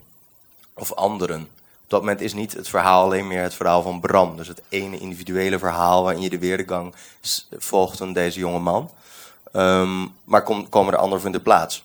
[0.74, 1.40] of anderen.
[1.84, 4.36] Op dat moment is niet het verhaal alleen meer het verhaal van Bram.
[4.36, 6.94] Dus het ene individuele verhaal waarin je de weergang
[7.58, 8.90] volgt van deze jonge man.
[9.52, 11.84] Ehm, maar kom, komen er anderen in de plaats.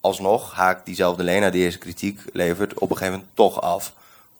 [0.00, 3.92] Alsnog haakt diezelfde Lena die deze kritiek levert op een gegeven moment toch af.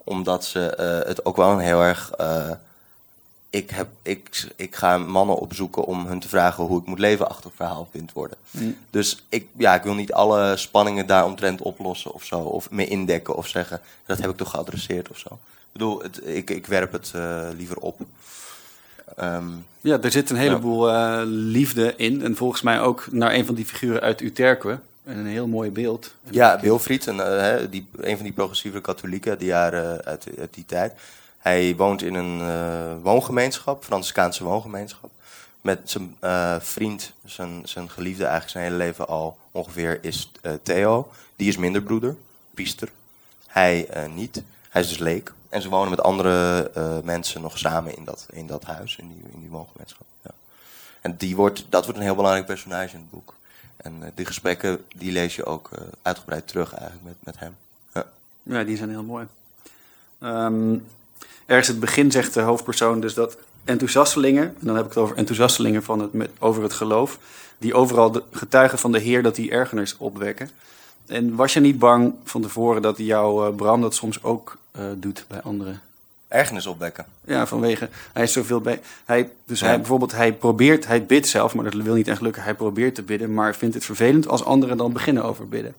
[0.05, 2.11] Omdat ze eh, het ook wel een heel erg...
[2.11, 2.51] eh,
[3.51, 7.29] ik, heb, ik, ik ga mannen opzoeken om hun te vragen hoe ik moet leven
[7.29, 8.39] achter verhaal vindt worden.
[8.91, 12.39] Dus ik, ja, ik wil niet alle spanningen daaromtrent oplossen of zo.
[12.39, 15.29] Of me indekken of zeggen, dat heb ik toch geadresseerd of zo.
[15.33, 18.01] Ik bedoel, het, ik, ik werp het eh, liever op.
[19.17, 19.45] Ehm,
[19.81, 22.23] ja er zit een heleboel eh, liefde in.
[22.23, 24.79] En volgens mij ook naar een van die figuren uit Uterque.
[25.05, 26.15] En een heel mooi beeld.
[26.31, 30.55] Ja, Wilfried, een, eh, die, een van die progressieve katholieken uit die jaren uit, uit
[30.55, 30.93] die tijd.
[31.39, 35.11] Hij woont in een eh, woongemeenschap, Franciscaanse woongemeenschap.
[35.67, 40.53] Met zijn eh, vriend, zijn, zijn geliefde eigenlijk zijn hele leven al ongeveer, is eh,
[40.63, 41.09] Theo.
[41.37, 42.17] Die is minderbroeder,
[42.55, 42.89] priester.
[43.47, 44.43] Hij eh, niet.
[44.69, 45.33] Hij is dus leek.
[45.57, 49.09] En ze wonen met andere eh, mensen nog samen in dat, in dat huis, in
[49.09, 50.07] die, in die woongemeenschap.
[50.23, 50.31] Ja.
[51.01, 53.35] En die wordt, dat wordt een heel belangrijk personage in het boek.
[53.77, 57.57] En eh, die gesprekken die lees je ook eh, uitgebreid terug eigenlijk met, met hem.
[57.95, 58.07] Ja.
[58.43, 59.27] Ja, die zijn heel mooi.
[60.19, 60.79] Ehm,
[61.47, 65.17] ergens het begin zegt de hoofdpersoon dus dat enthousiastelingen, en dan heb ik het over
[65.17, 67.19] enthousiastelingen van het, met, over het geloof,
[67.59, 70.51] die overal de, getuigen van de Heer dat die ergernis opwekken.
[71.07, 74.85] En was je niet bang van tevoren dat jouw eh, Bram dat soms ook eh,
[74.97, 75.81] doet bij anderen?
[76.29, 77.05] Ergernis opwekken.
[77.25, 78.81] Ja, vanwege hij is zoveel bij.
[79.05, 79.67] Hij, dus Ja.
[79.67, 82.43] hij bijvoorbeeld, hij probeert, hij bidt zelf, maar dat wil niet echt lukken.
[82.43, 85.75] Hij probeert te bidden, maar vindt het vervelend als anderen dan beginnen over bidden.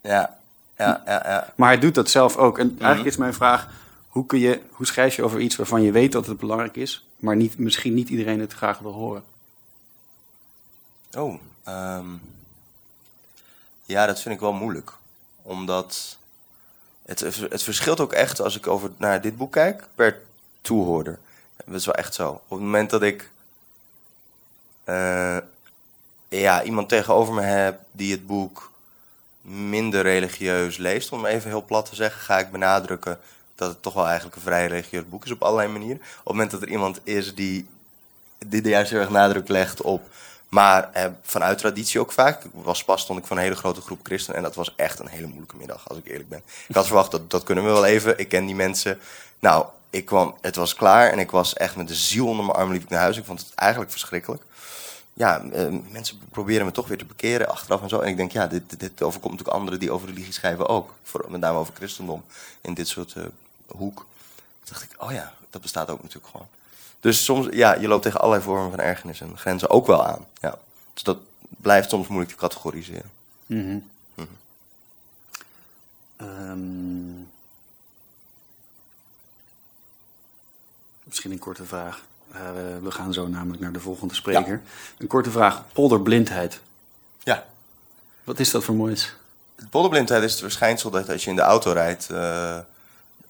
[0.00, 0.36] Ja,
[0.78, 1.52] ja, ja, ja.
[1.56, 2.58] Maar hij doet dat zelf ook.
[2.58, 2.78] En Mhm.
[2.84, 3.68] eigenlijk is mijn vraag:
[4.08, 7.06] hoe, kun je, hoe schrijf je over iets waarvan je weet dat het belangrijk is,
[7.16, 9.22] maar niet, misschien niet iedereen het graag wil horen?
[11.16, 12.06] Oh, ehm,
[13.84, 14.92] ja, dat vind ik wel moeilijk.
[15.42, 16.18] Omdat
[17.18, 20.20] het, het verschilt ook echt als ik over naar dit boek kijk per
[20.60, 21.18] toehoorder.
[21.64, 22.28] Dat is wel echt zo.
[22.30, 23.30] Op het moment dat ik
[24.84, 25.36] eh,
[26.28, 28.70] ja, iemand tegenover me heb die het boek
[29.42, 33.18] minder religieus leest, om even heel plat te zeggen, ga ik benadrukken
[33.54, 36.00] dat het toch wel eigenlijk een vrij religieus boek is op allerlei manieren.
[36.00, 37.66] Op het moment dat er iemand is die,
[38.46, 40.08] die juist heel erg nadruk legt op
[40.50, 42.44] Maar eh, vanuit traditie ook vaak.
[42.44, 44.36] Ik was pas stond ik voor een hele grote groep christenen.
[44.36, 46.42] En dat was echt een hele moeilijke middag, als ik eerlijk ben.
[46.68, 48.18] Ik had verwacht, dat, dat kunnen we wel even.
[48.18, 48.98] Ik ken die mensen.
[49.38, 51.10] Nou, ik kwam, het was klaar.
[51.10, 53.16] En ik was echt met de ziel onder mijn arm liep ik naar huis.
[53.16, 54.42] Ik vond het eigenlijk verschrikkelijk.
[55.12, 58.00] Ja, eh, mensen proberen me toch weer te bekeren achteraf en zo.
[58.00, 60.94] En ik denk, ja, dit, dit overkomt natuurlijk anderen die over religie schrijven ook.
[61.02, 62.24] Voor, met name over christendom.
[62.60, 63.24] In dit soort uh,
[63.66, 63.96] hoek.
[63.96, 66.48] Toen dacht ik, oh ja, dat bestaat ook natuurlijk gewoon.
[67.00, 70.26] Dus soms, ja, je loopt tegen allerlei vormen van ergernis en grenzen ook wel aan.
[70.40, 70.58] Ja.
[70.94, 73.10] Dus dat blijft soms moeilijk te categoriseren.
[73.46, 73.78] Mhm.
[74.14, 74.26] Mhm.
[76.16, 77.20] Ehm,
[81.04, 82.00] misschien een korte vraag.
[82.34, 82.38] Uh,
[82.82, 84.62] we gaan zo namelijk naar de volgende spreker.
[84.98, 85.64] Een korte vraag.
[85.72, 86.60] Polderblindheid.
[87.22, 87.46] Ja.
[88.24, 89.14] Wat is dat voor moois?
[89.70, 92.08] Polderblindheid is het verschijnsel dat als je in de auto rijdt...
[92.10, 92.58] Uh,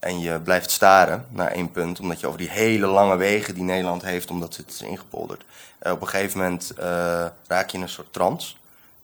[0.01, 3.63] en je blijft staren naar één punt, omdat je over die hele lange wegen die
[3.63, 5.45] Nederland heeft, omdat het is ingepolderd.
[5.83, 6.85] Uh, op een gegeven moment uh,
[7.47, 8.55] raak je in een soort trance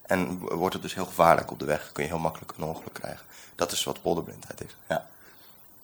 [0.07, 1.91] en wordt het dus heel gevaarlijk op de weg.
[1.93, 3.25] Kun je heel makkelijk een ongeluk krijgen.
[3.55, 4.77] Dat is wat polderblindheid is.
[4.89, 5.07] Ja.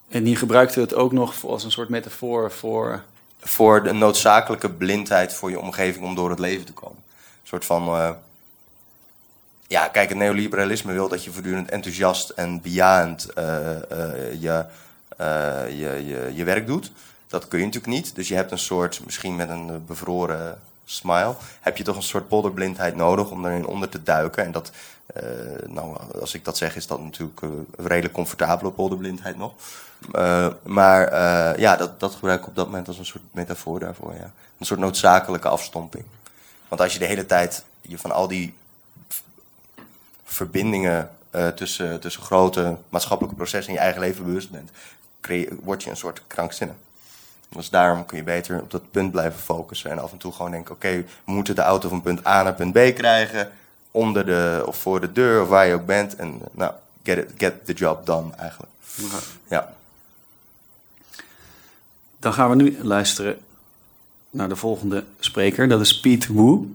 [0.09, 3.03] En die gebruikte het ook nog als een soort metafoor voor.
[3.40, 7.03] Voor de noodzakelijke blindheid voor je omgeving om door het leven te komen.
[7.07, 7.87] Een soort van.
[7.87, 8.11] Uh,
[9.66, 13.29] ja, kijk, het neoliberalisme wil dat je voortdurend enthousiast en bejaand
[14.40, 14.64] je
[15.68, 16.92] je, je, je werk doet.
[17.33, 18.14] Dat kun je natuurlijk niet.
[18.14, 22.03] Dus je hebt een soort, misschien met een eh, bevroren smile, heb je toch een
[22.03, 24.44] soort polderblindheid nodig om erin onder te duiken.
[24.44, 24.70] En dat,
[25.16, 25.22] uh,
[25.66, 29.53] nou, als ik dat zeg, is dat natuurlijk een redelijk comfortabele polderblindheid nog.
[30.62, 31.11] Maar
[31.61, 34.14] ja, dat, dat gebruik ik op dat moment als een soort metafoor daarvoor.
[34.14, 34.31] Ja.
[34.59, 36.05] Een soort noodzakelijke afstomping.
[36.68, 38.55] Want als je de hele tijd je van al die
[40.25, 41.11] verbindingen
[41.55, 44.70] tussen, tussen grote maatschappelijke processen in je eigen leven bewust bent,
[45.62, 46.76] word je een soort krankzinnig.
[47.48, 49.90] Dus daarom kun je beter op dat punt blijven focussen.
[49.90, 52.54] En af en toe gewoon denken: oké, we moeten de auto van punt A naar
[52.54, 53.52] punt B krijgen.
[53.90, 56.16] Onder de, of voor de deur, of waar je ook bent.
[56.16, 58.72] En nou, get, it, get the job done eigenlijk.
[59.48, 59.74] Ja.
[62.18, 63.38] Dan gaan we nu luisteren
[64.30, 65.68] naar de volgende spreker.
[65.68, 66.74] Dat is Pete Wu.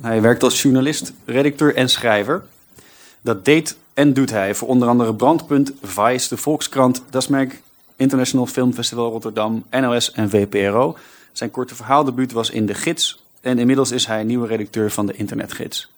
[0.00, 2.44] Hij werkt als journalist, redacteur en schrijver.
[3.20, 7.62] Dat deed en doet hij voor onder andere Brandpunt, Vice, de Volkskrant, Dasmerk,
[7.96, 10.96] International Film Festival Rotterdam, NOS en VPRO.
[11.32, 15.12] Zijn korte verhaaldebuut was in De Gids en inmiddels is hij nieuwe redacteur van de
[15.12, 15.92] Internetgids.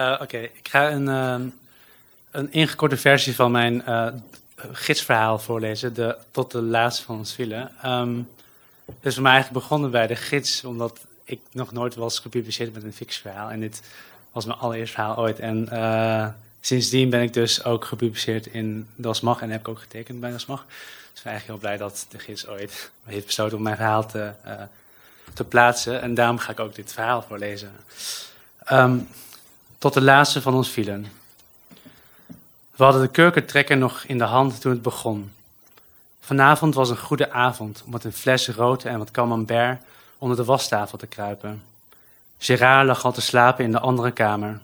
[0.00, 1.48] Uh, Oké, ik ga een, uh,
[2.30, 4.06] een ingekorte versie van mijn uh,
[4.72, 7.70] gidsverhaal voorlezen, tot de laatste van ons file.
[7.84, 8.28] Um,
[9.00, 12.82] is voor mij eigenlijk begonnen bij de gids, omdat ik nog nooit was gepubliceerd met
[12.82, 13.50] een fix verhaal.
[13.50, 13.82] En dit
[14.32, 15.38] was mijn allereerste verhaal ooit.
[15.38, 16.26] En uh,
[16.60, 20.64] sindsdien ben ik dus ook gepubliceerd in Dasmag en heb ik ook getekend bij Dasmag.
[20.68, 24.06] Dus ik ben eigenlijk heel blij dat de gids ooit heeft besloten om mijn verhaal
[24.06, 24.52] te, uh,
[25.32, 26.02] te plaatsen.
[26.02, 27.72] En daarom ga ik ook dit verhaal voorlezen.
[28.72, 29.08] Um,
[29.78, 31.06] tot de laatste van ons vielen.
[32.76, 35.32] We hadden de kurkentrekker nog in de hand toen het begon.
[36.20, 39.80] Vanavond was een goede avond om met een fles rood en wat camembert
[40.18, 41.62] onder de wastafel te kruipen.
[42.38, 44.60] Gerard lag al te slapen in de andere kamer.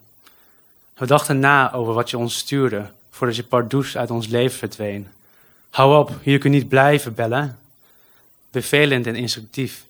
[0.95, 5.09] We dachten na over wat je ons stuurde, voordat je pardoes uit ons leven verdween.
[5.71, 7.59] Hou op, hier kun je niet blijven bellen.
[8.51, 9.85] Bevelend en instructief.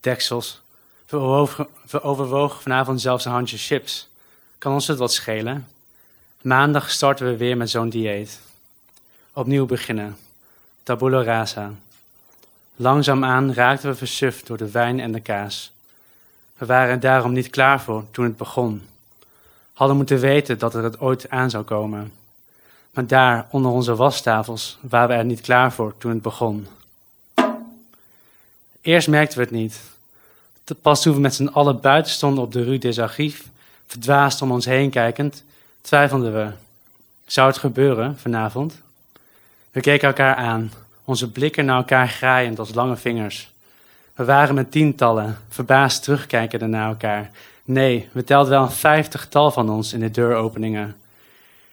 [0.00, 0.60] Deksels.
[1.06, 4.08] We, over, we overwogen vanavond zelfs een handje chips.
[4.58, 5.68] Kan ons het wat schelen?
[6.40, 8.40] Maandag starten we weer met zo'n dieet.
[9.32, 10.16] Opnieuw beginnen.
[10.82, 11.72] Tabula rasa.
[12.76, 15.72] Langzaamaan raakten we versuft door de wijn en de kaas.
[16.58, 18.82] We waren daarom niet klaar voor toen het begon.
[19.72, 22.12] Hadden moeten weten dat er het ooit aan zou komen.
[22.90, 26.66] Maar daar, onder onze wastafels, waren we er niet klaar voor toen het begon.
[28.80, 29.80] Eerst merkten we het niet.
[30.82, 33.42] Pas toen we met z'n allen buiten stonden op de Rue des Archives,
[33.86, 35.44] verdwaasd om ons heen kijkend,
[35.80, 36.50] twijfelden we.
[37.26, 38.80] Zou het gebeuren vanavond?
[39.70, 40.72] We keken elkaar aan
[41.04, 43.52] onze blikken naar elkaar graaiend als lange vingers.
[44.14, 47.30] We waren met tientallen, verbaasd terugkijkende naar elkaar.
[47.64, 50.96] Nee, we telden wel een vijftigtal van ons in de deuropeningen.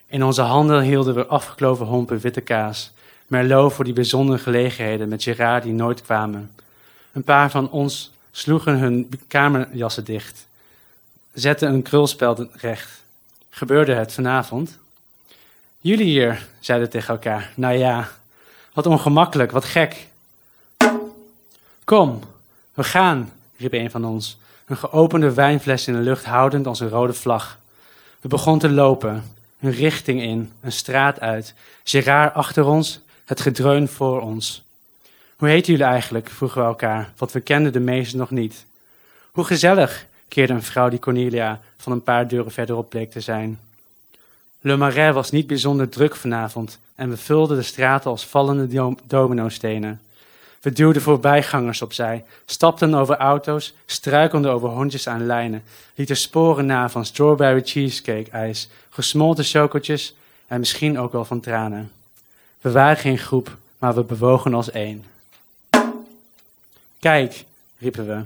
[0.07, 2.91] In onze handen hielden we afgekloven hompen witte kaas,
[3.27, 6.51] merlot voor die bijzondere gelegenheden met Gerard die nooit kwamen.
[7.11, 10.47] Een paar van ons sloegen hun kamerjassen dicht,
[11.33, 13.03] zetten een krulspel recht.
[13.49, 14.77] Gebeurde het vanavond?
[15.79, 17.51] Jullie hier, zeiden tegen elkaar.
[17.55, 18.09] Nou ja,
[18.73, 20.07] wat ongemakkelijk, wat gek.
[21.83, 22.19] Kom,
[22.73, 26.89] we gaan, riep een van ons, een geopende wijnfles in de lucht houdend als een
[26.89, 27.57] rode vlag.
[28.19, 29.23] We begonnen te lopen,
[29.59, 31.53] een richting in, een straat uit,
[31.83, 34.63] Gerard achter ons, het gedreun voor ons.
[35.35, 36.29] Hoe heten jullie eigenlijk?
[36.29, 38.65] vroegen we elkaar, want we kenden de meesten nog niet.
[39.31, 43.59] Hoe gezellig, keerde een vrouw die Cornelia van een paar deuren verderop bleek te zijn.
[44.59, 50.01] Le Marais was niet bijzonder druk vanavond en we vulden de straten als vallende dominostenen.
[50.61, 55.63] We duwden voorbijgangers opzij, stapten over auto's, struikelden over hondjes aan lijnen,
[55.95, 60.15] lieten sporen na van strawberry cheesecake ijs, gesmolten chocoltjes
[60.47, 61.91] en misschien ook wel van tranen.
[62.61, 65.03] We waren geen groep, maar we bewogen als één.
[66.99, 67.45] Kijk,
[67.77, 68.21] riepen we.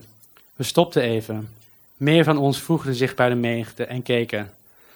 [0.56, 1.50] We stopten even.
[1.98, 4.52] Meer van ons voegden zich bij de menigte en keken.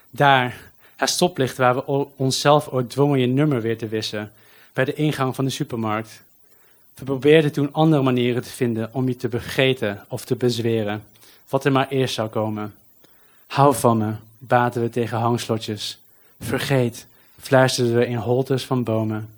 [0.10, 0.69] Daar,
[1.00, 4.32] het stoplicht waar we onszelf ooit dwongen je nummer weer te wissen,
[4.74, 6.24] bij de ingang van de supermarkt.
[6.96, 11.04] We probeerden toen andere manieren te vinden om je te vergeten of te bezweren,
[11.50, 12.76] wat er maar eerst zou komen.
[13.48, 16.00] Hou van me, baten we tegen hangslotjes.
[16.40, 17.08] Vergeet,
[17.40, 19.30] fluisterden we in holtes van bomen.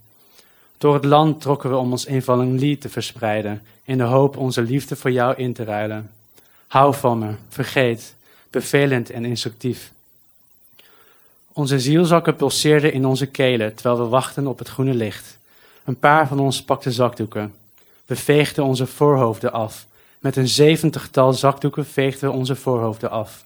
[0.77, 4.61] Door het land trokken we om ons invalling lied te verspreiden, in de hoop onze
[4.61, 6.11] liefde voor jou in te ruilen.
[6.67, 8.15] Hou van me, vergeet,
[8.49, 9.91] bevelend en instructief.
[11.61, 15.37] Onze zielzakken pulseerden in onze kelen terwijl we wachten op het groene licht.
[15.83, 17.53] Een paar van ons pakten zakdoeken.
[18.05, 19.85] We veegden onze voorhoofden af.
[20.19, 23.45] Met een zeventigtal zakdoeken veegden we onze voorhoofden af.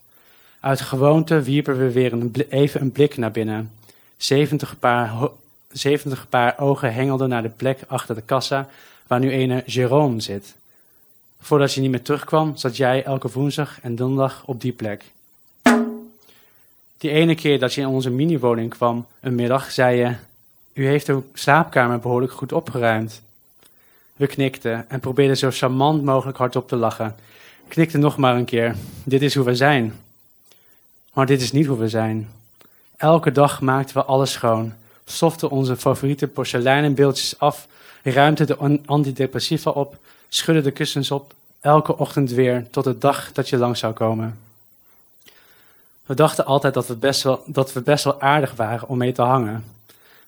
[0.60, 2.14] Uit gewoonte wierpen we weer
[2.50, 3.72] even een blik naar binnen.
[4.18, 5.14] Zeventig paar,
[5.72, 8.70] zeventig paar ogen hengelden naar de plek achter de kassa
[9.08, 10.56] waar nu ene Jérôme zit.
[11.42, 15.04] Voordat je niet meer terugkwam, zat jij elke woensdag en donderdag op die plek.
[16.98, 20.16] Die ene keer dat je in onze miniwoning kwam, een middag, zei je:
[20.74, 23.22] U heeft de slaapkamer behoorlijk goed opgeruimd.
[24.16, 27.16] We knikten en probeerden zo charmant mogelijk hardop te lachen.
[27.68, 28.76] Knikten nog maar een keer.
[29.04, 29.94] Dit is hoe we zijn.
[31.14, 32.30] Maar dit is niet hoe we zijn.
[32.98, 34.74] Elke dag maakten we alles schoon,
[35.06, 37.68] stoften onze favoriete porseleinen beeldjes af,
[38.04, 39.98] ruimden de antidepressiva op,
[40.30, 44.40] schudden de kussens op, elke ochtend weer tot de dag dat je lang zou komen.
[46.06, 49.12] We dachten altijd dat we, best wel, dat we best wel aardig waren om mee
[49.12, 49.66] te hangen.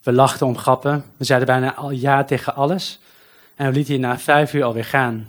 [0.04, 3.00] We lachten om grappen, we zeiden bijna al ja tegen alles
[3.56, 5.28] en we lieten je na vijf uur alweer gaan.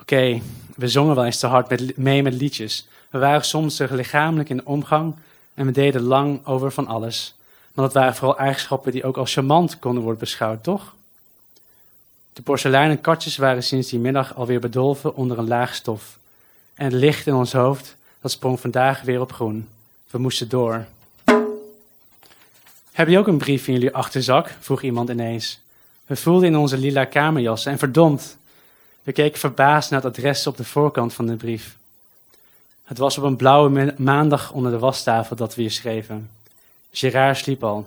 [0.00, 0.40] Oké,
[0.76, 2.88] we zongen wel eens te hard met, mee met liedjes.
[3.10, 5.16] We waren soms te lichamelijk in de omgang
[5.54, 7.34] en we deden lang over van alles.
[7.74, 10.94] Maar dat waren vooral eigenschappen die ook als charmant konden worden beschouwd, toch?
[12.32, 16.18] De porseleinen katjes waren sinds die middag alweer bedolven onder een laag stof.
[16.74, 19.68] En het licht in ons hoofd, dat sprong vandaag weer op groen.
[20.10, 20.86] We moesten door.
[22.92, 24.56] Heb je ook een brief in jullie achterzak?
[24.60, 25.60] vroeg iemand ineens.
[26.06, 28.36] We voelden in onze lila kamerjassen en verdomd.
[29.02, 31.76] We keken verbaasd naar het adres op de voorkant van de brief.
[32.84, 36.30] Het was op een blauwe maandag onder de wastafel dat we hier schreven.
[36.92, 37.86] Gerard sliep al.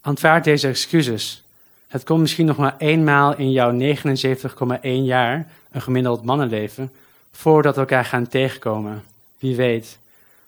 [0.00, 1.42] Aanvaard deze excuses.
[1.88, 6.92] Het komt misschien nog maar eenmaal in jouw 79,1 jaar, een gemiddeld mannenleven,
[7.36, 9.02] voordat we elkaar gaan tegenkomen.
[9.38, 9.98] Wie weet.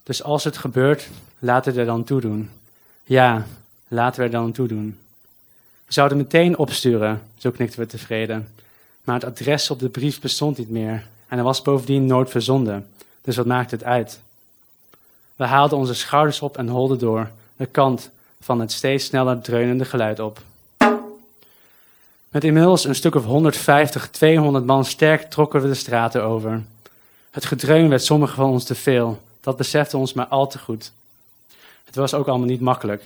[0.03, 2.51] Dus als het gebeurt, laten we er dan toe doen.
[3.05, 3.47] Ja,
[3.89, 4.99] laten we er dan toe doen.
[5.87, 8.49] We zouden meteen opsturen, zo knikten we tevreden.
[9.05, 12.87] Maar het adres op de brief bestond niet meer en er was bovendien nooit verzonden.
[13.23, 14.21] Dus wat maakt het uit?
[15.37, 19.85] We haalden onze schouders op en holden door, de kant van het steeds sneller dreunende
[19.85, 20.43] geluid op.
[22.29, 26.63] Met inmiddels een stuk of 150, 200 man sterk trokken we de straten over.
[27.37, 30.93] Het gedreun werd sommigen van ons te veel, dat besefte ons maar al te goed.
[31.85, 33.03] Het was ook allemaal niet makkelijk.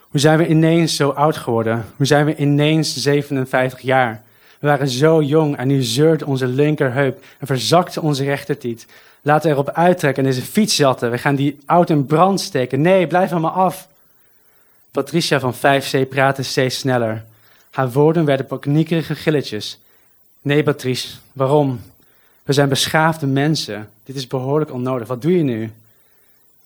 [0.00, 1.86] Hoe zijn we ineens zo oud geworden?
[1.96, 4.22] Hoe zijn we ineens 57 jaar?
[4.58, 8.86] We waren zo jong en nu zeurt onze linkerheup en verzakte onze rechtertiet.
[9.22, 11.10] Laten we erop uittrekken en deze fiets jatten.
[11.10, 12.80] We gaan die auto in brand steken.
[12.80, 13.88] Nee, blijf van me af.
[14.90, 17.24] Patricia van 5C praatte steeds sneller.
[17.70, 19.78] Haar woorden werden paniekerige gilletjes.
[20.42, 21.80] Nee, Patrice, waarom?
[22.48, 23.88] We zijn beschaafde mensen.
[24.04, 25.08] Dit is behoorlijk onnodig.
[25.08, 25.72] Wat doe je nu?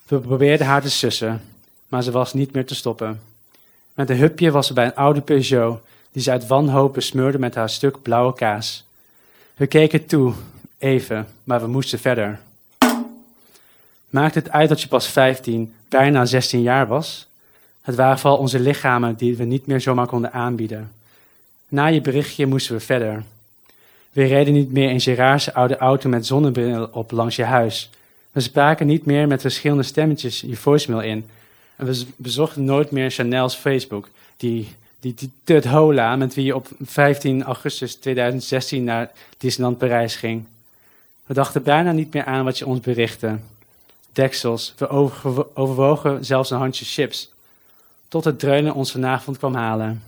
[0.07, 1.41] We probeerden haar te sussen,
[1.87, 3.21] maar ze was niet meer te stoppen.
[3.93, 5.79] Met een hupje was ze bij een oude Peugeot,
[6.11, 8.85] die ze uit wanhoop besmeurde met haar stuk blauwe kaas.
[9.55, 10.33] We keken toe,
[10.77, 12.39] even, maar we moesten verder.
[14.09, 17.27] Maakt het uit dat je pas 15, bijna 16 jaar was?
[17.81, 20.91] Het waren vooral onze lichamen die we niet meer zomaar konden aanbieden.
[21.67, 23.23] Na je berichtje moesten we verder.
[24.13, 27.89] We reden niet meer in Gerard's oude auto met zonnebril op langs je huis.
[28.31, 31.25] We spraken niet meer met verschillende stemmetjes je voicemail in.
[31.75, 34.67] En we bezochten nooit meer Chanel's Facebook, die,
[34.99, 40.45] die, die Tut Hola, met wie je op 15 augustus 2016 naar Disneyland Parijs ging.
[41.25, 43.37] We dachten bijna niet meer aan wat je ons berichtte.
[44.11, 44.89] Deksels, we
[45.53, 47.31] overwogen zelfs een handje chips.
[48.07, 50.03] Tot het dreunen ons vanavond kwam halen.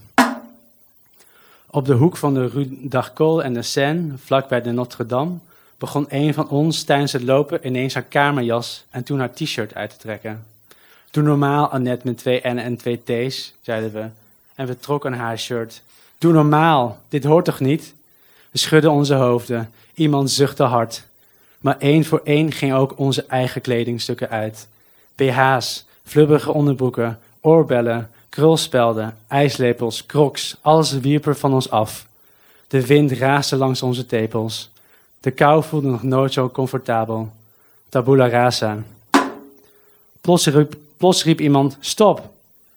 [1.75, 5.37] Op de hoek van de Rue d'Arcole en de Seine, vlakbij de Notre-Dame,
[5.77, 9.89] begon een van ons tijdens het lopen ineens haar kamerjas en toen haar t-shirt uit
[9.89, 10.45] te trekken.
[11.11, 14.05] Doe normaal, Annette, met twee N en twee T's, zeiden we.
[14.55, 15.81] En we trokken haar shirt.
[16.17, 17.93] Doe normaal, dit hoort toch niet?
[18.51, 19.71] We schudden onze hoofden.
[19.93, 21.03] Iemand zuchtte hard.
[21.59, 24.67] Maar één voor één ging ook onze eigen kledingstukken uit.
[25.15, 32.07] BH's, flubberige onderbroeken, oorbellen, krulspelden, ijslepels, crocs, alles wierp er van ons af.
[32.67, 34.69] De wind raasde langs onze tepels.
[35.19, 37.31] De kou voelde nog nooit zo comfortabel.
[37.89, 38.77] Tabula rasa.
[40.97, 42.29] Plots riep iemand, stop!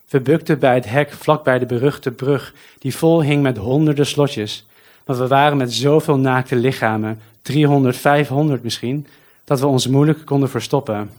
[0.09, 4.65] We bukten bij het hek vlakbij de beruchte brug, die vol hing met honderden slotjes.
[5.05, 9.07] Maar we waren met zoveel naakte lichamen, 300, 500 misschien,
[9.43, 11.11] dat we ons moeilijk konden verstoppen.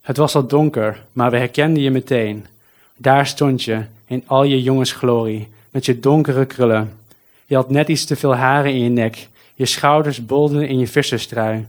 [0.00, 2.46] Het was al donker, maar we herkenden je meteen.
[3.02, 6.92] Daar stond je, in al je jongensglorie, met je donkere krullen.
[7.46, 10.86] Je had net iets te veel haren in je nek, je schouders bolden in je
[10.86, 11.66] visserstrui.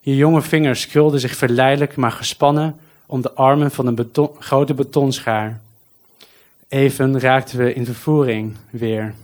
[0.00, 2.76] Je jonge vingers krulden zich verleidelijk maar gespannen
[3.06, 5.60] om de armen van een grote betonschaar.
[6.68, 9.14] Even raakten we in vervoering weer.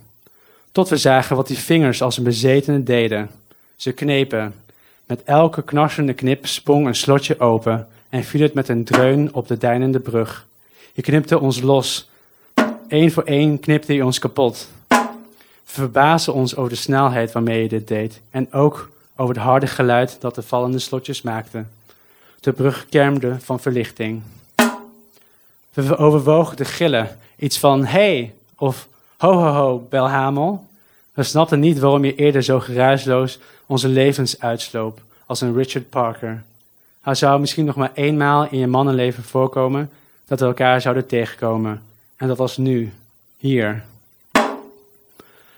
[0.71, 3.29] Tot we zagen wat die vingers als een bezetene deden.
[3.75, 4.53] Ze knepen.
[5.05, 9.47] Met elke knarsende knip sprong een slotje open en viel het met een dreun op
[9.47, 10.47] de deinende brug.
[10.99, 12.09] Je knipte ons los.
[12.87, 14.69] Eén voor één knipte je ons kapot.
[14.87, 14.97] We
[15.63, 20.17] verbazen ons over de snelheid waarmee je dit deed en ook over het harde geluid
[20.19, 21.69] dat de vallende slotjes maakten.
[22.39, 24.21] De brug kermde van verlichting.
[25.73, 28.87] We overwogen te gillen, iets van hey of
[29.17, 30.65] ho ho ho Belhamel.
[31.13, 36.43] We snapten niet waarom je eerder zo geruisloos onze levens uitsloop als een Richard Parker.
[37.01, 39.89] Hij zou misschien nog maar eenmaal in je mannenleven voorkomen
[40.29, 41.81] dat we elkaar zouden tegenkomen.
[42.15, 42.91] En dat was nu,
[43.37, 43.83] hier.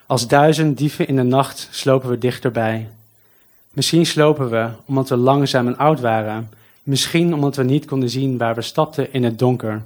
[0.05, 2.87] Als duizend dieven in de nacht slopen we dichterbij.
[3.71, 6.49] Misschien slopen we omdat we langzaam en oud waren.
[6.83, 9.81] Misschien omdat we niet konden zien waar we stapten in het donker.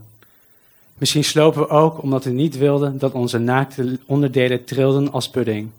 [0.97, 5.69] Misschien slopen we ook omdat we niet wilden dat onze naakte onderdelen trilden als pudding.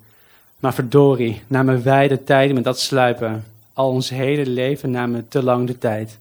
[0.58, 3.44] Maar verdorie, namen wij de tijd met dat sluipen.
[3.72, 6.18] Al ons hele leven namen te lang de tijd.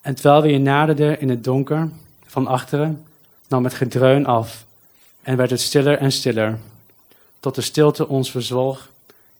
[0.00, 1.88] En terwijl we je naderden in het donker,
[2.26, 3.04] van achteren,
[3.48, 4.64] nam het gedreun af
[5.22, 6.58] en werd het stiller en stiller,
[7.40, 8.88] tot de stilte ons verzwolg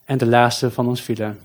[0.04, 1.38] en de laatste van ons vielen.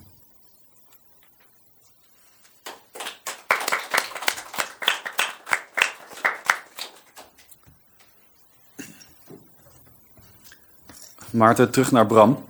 [11.30, 12.46] Maarten, terug naar Bram.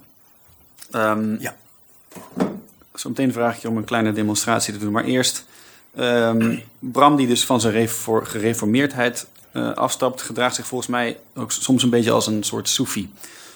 [0.91, 1.55] Um, Ja.
[2.93, 4.91] Zometeen vraag ik je om een kleine demonstratie te doen.
[4.91, 5.45] Maar eerst,
[5.95, 10.21] ehm, Bram die dus van zijn refor- gereformeerdheid eh, afstapt...
[10.21, 13.11] gedraagt zich volgens mij ook soms een beetje als een soort soefi.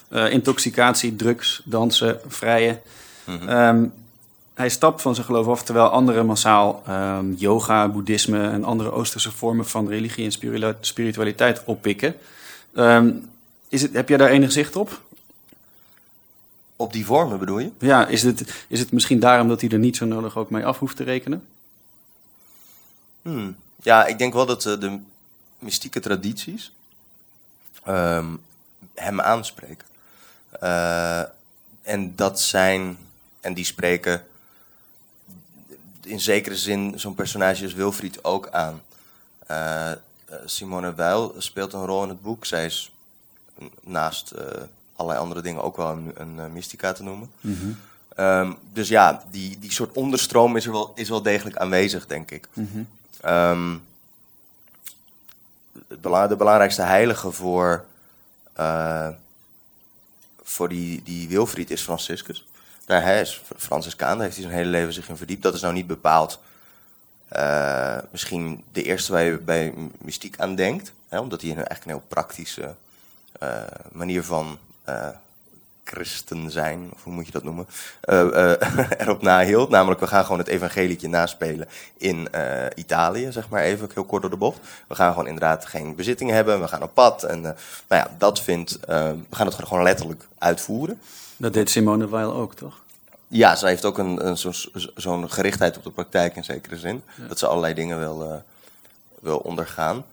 [0.09, 2.81] Eh, intoxicatie, drugs, dansen, vrijen.
[3.25, 3.85] Ehm,
[4.53, 8.49] hij stapt van zijn geloof af, terwijl anderen massaal ehm, yoga, boeddhisme...
[8.49, 12.15] en andere oosterse vormen van religie en spiritualiteit oppikken.
[13.69, 15.01] Is het, heb jij daar enig zicht op?
[16.75, 17.69] Op die vormen bedoel je?
[17.79, 20.65] Ja, is het, is het misschien daarom dat hij er niet zo nodig ook mee
[20.65, 21.43] af hoeft te rekenen?
[23.27, 23.55] Hmm.
[23.81, 24.99] Ja, ik denk wel dat eh, de
[25.59, 26.71] mystieke tradities
[27.83, 28.35] ehm,
[28.93, 29.87] hem aanspreken.
[30.59, 31.23] Eh,
[31.81, 32.97] en dat zijn,
[33.39, 34.25] en die spreken
[36.03, 38.81] in zekere zin zo'n personage als Wilfried ook aan.
[39.47, 39.91] Eh,
[40.45, 42.45] Simone Weil speelt een rol in het boek.
[42.45, 42.91] Zij is
[43.59, 44.33] mm, naast
[44.95, 47.31] allerlei andere dingen ook wel een, een mystica te noemen.
[48.15, 52.31] Ehm, dus ja, die, die soort onderstroom is, er wel, is wel degelijk aanwezig, denk
[52.31, 52.47] ik.
[52.53, 52.87] Het
[55.87, 57.85] bela- de belangrijkste heilige voor,
[58.53, 59.09] eh,
[60.43, 62.45] voor die, die Wilfried is Franciscus.
[62.85, 65.43] Daar, hij is Franciscaan, daar heeft hij zijn hele leven zich in verdiept.
[65.43, 66.39] Dat is nou niet bepaald
[67.27, 70.93] eh, misschien de eerste waar je bij mystiek aan denkt.
[71.09, 72.75] Hè, omdat hij eigenlijk een heel praktische
[73.39, 73.61] eh,
[73.91, 74.57] manier van
[75.87, 77.67] christen zijn, of hoe moet je dat noemen,
[78.01, 79.69] eh, eh, erop nahield.
[79.69, 81.67] Namelijk, we gaan gewoon het evangelietje naspelen
[81.97, 84.59] in eh, Italië, zeg maar even, heel kort door de bocht.
[84.87, 87.23] We gaan gewoon inderdaad geen bezittingen hebben, we gaan op pad.
[87.23, 87.55] En nou
[87.87, 90.99] ja, dat vindt, we gaan het gewoon letterlijk uitvoeren.
[91.37, 92.81] Dat deed Simone Weil ook, toch?
[93.27, 94.37] Ja, zij heeft ook een, een,
[94.95, 97.03] zo'n gerichtheid op de praktijk in zekere zin.
[97.27, 98.43] Dat ze allerlei dingen wil,
[99.19, 100.03] wil ondergaan.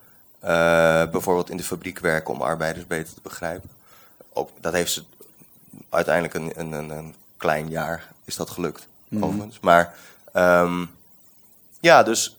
[1.10, 3.70] Bijvoorbeeld in de fabriek werken om arbeiders beter te begrijpen.
[4.32, 5.02] Ook, dat heeft ze
[5.88, 8.86] uiteindelijk een, een, een, een klein jaar is dat gelukt.
[9.20, 9.60] Overigens.
[9.60, 9.94] Maar
[10.32, 10.84] ehm,
[11.80, 12.36] ja, dus.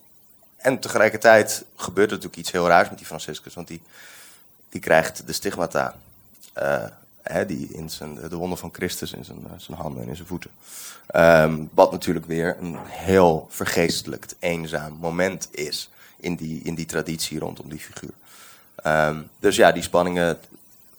[0.57, 3.53] En tegelijkertijd gebeurt er natuurlijk iets heel raars met die Franciscus.
[3.53, 3.81] Want die,
[4.69, 5.95] die krijgt de stigmata.
[6.53, 6.83] eh,
[7.21, 10.15] hè, die in zijn, de wonden van Christus in zijn, eh, zijn handen en in
[10.15, 10.51] zijn voeten.
[11.07, 17.39] Ehm, wat natuurlijk weer een heel vergeestelijkt, eenzaam moment is in die, in die traditie
[17.39, 18.13] rondom die figuur.
[18.75, 20.39] Ehm, dus ja, die spanningen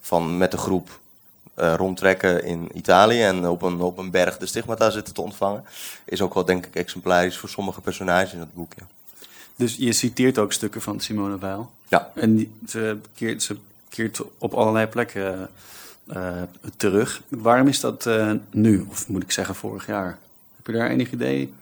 [0.01, 1.01] van met de groep
[1.57, 5.65] eh, rondtrekken in Italië en op een, op een berg de stigmata zitten te ontvangen,
[6.05, 8.73] is ook wel denk ik exemplarisch voor sommige personages in het boek.
[8.77, 8.87] Ja.
[9.57, 11.71] Dus je citeert ook stukken van Simone Weil.
[11.89, 12.11] Ja.
[12.15, 13.57] En die- ze, keert, ze
[13.89, 15.49] keert op allerlei plekken
[16.07, 16.33] eh,
[16.77, 17.23] terug.
[17.29, 18.87] Waarom is dat eh, nu?
[18.91, 20.19] Of moet ik zeggen vorig jaar?
[20.57, 21.53] Heb je daar enig idee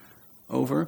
[0.46, 0.86] over?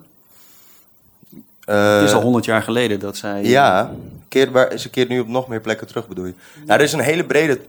[1.65, 3.43] het is al honderd jaar geleden dat zij...
[3.43, 3.95] Eh, Ja,
[4.29, 6.35] keert, waar, ze keert nu op nog meer plekken terug, bedoel je?
[6.65, 7.61] Nou, er is een hele brede...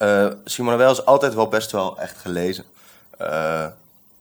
[0.00, 2.64] eh Simone Weil is altijd wel best wel echt gelezen.
[3.18, 3.66] Eh,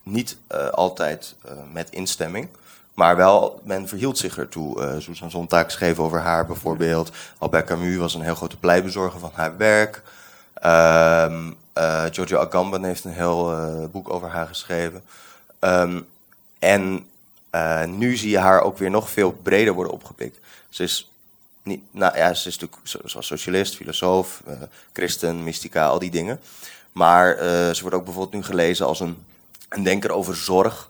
[0.04, 1.36] niet eh, altijd
[1.72, 2.50] met instemming.
[2.94, 4.82] Maar wel, men verhield zich ertoe.
[4.82, 7.12] Eh Susan Sontag schreef over haar bijvoorbeeld.
[7.38, 10.02] Albert Camus was een heel grote pleitbezorger van haar werk.
[10.54, 13.56] Ehm eh, Giorgio Agamben heeft een heel
[13.92, 15.04] boek over haar geschreven.
[15.60, 16.02] Ehm,
[16.60, 17.08] en
[17.88, 20.40] nu zie je haar ook weer nog veel breder worden opgepikt.
[20.70, 21.12] Ze is,
[21.64, 24.54] niet, nou, ja, ze is natuurlijk zo- zoals socialist, filosoof, eh,
[24.94, 26.40] christen, mystica, al die dingen.
[26.92, 29.18] Maar eh, ze wordt ook bijvoorbeeld nu gelezen als een,
[29.70, 30.90] een denker over zorg.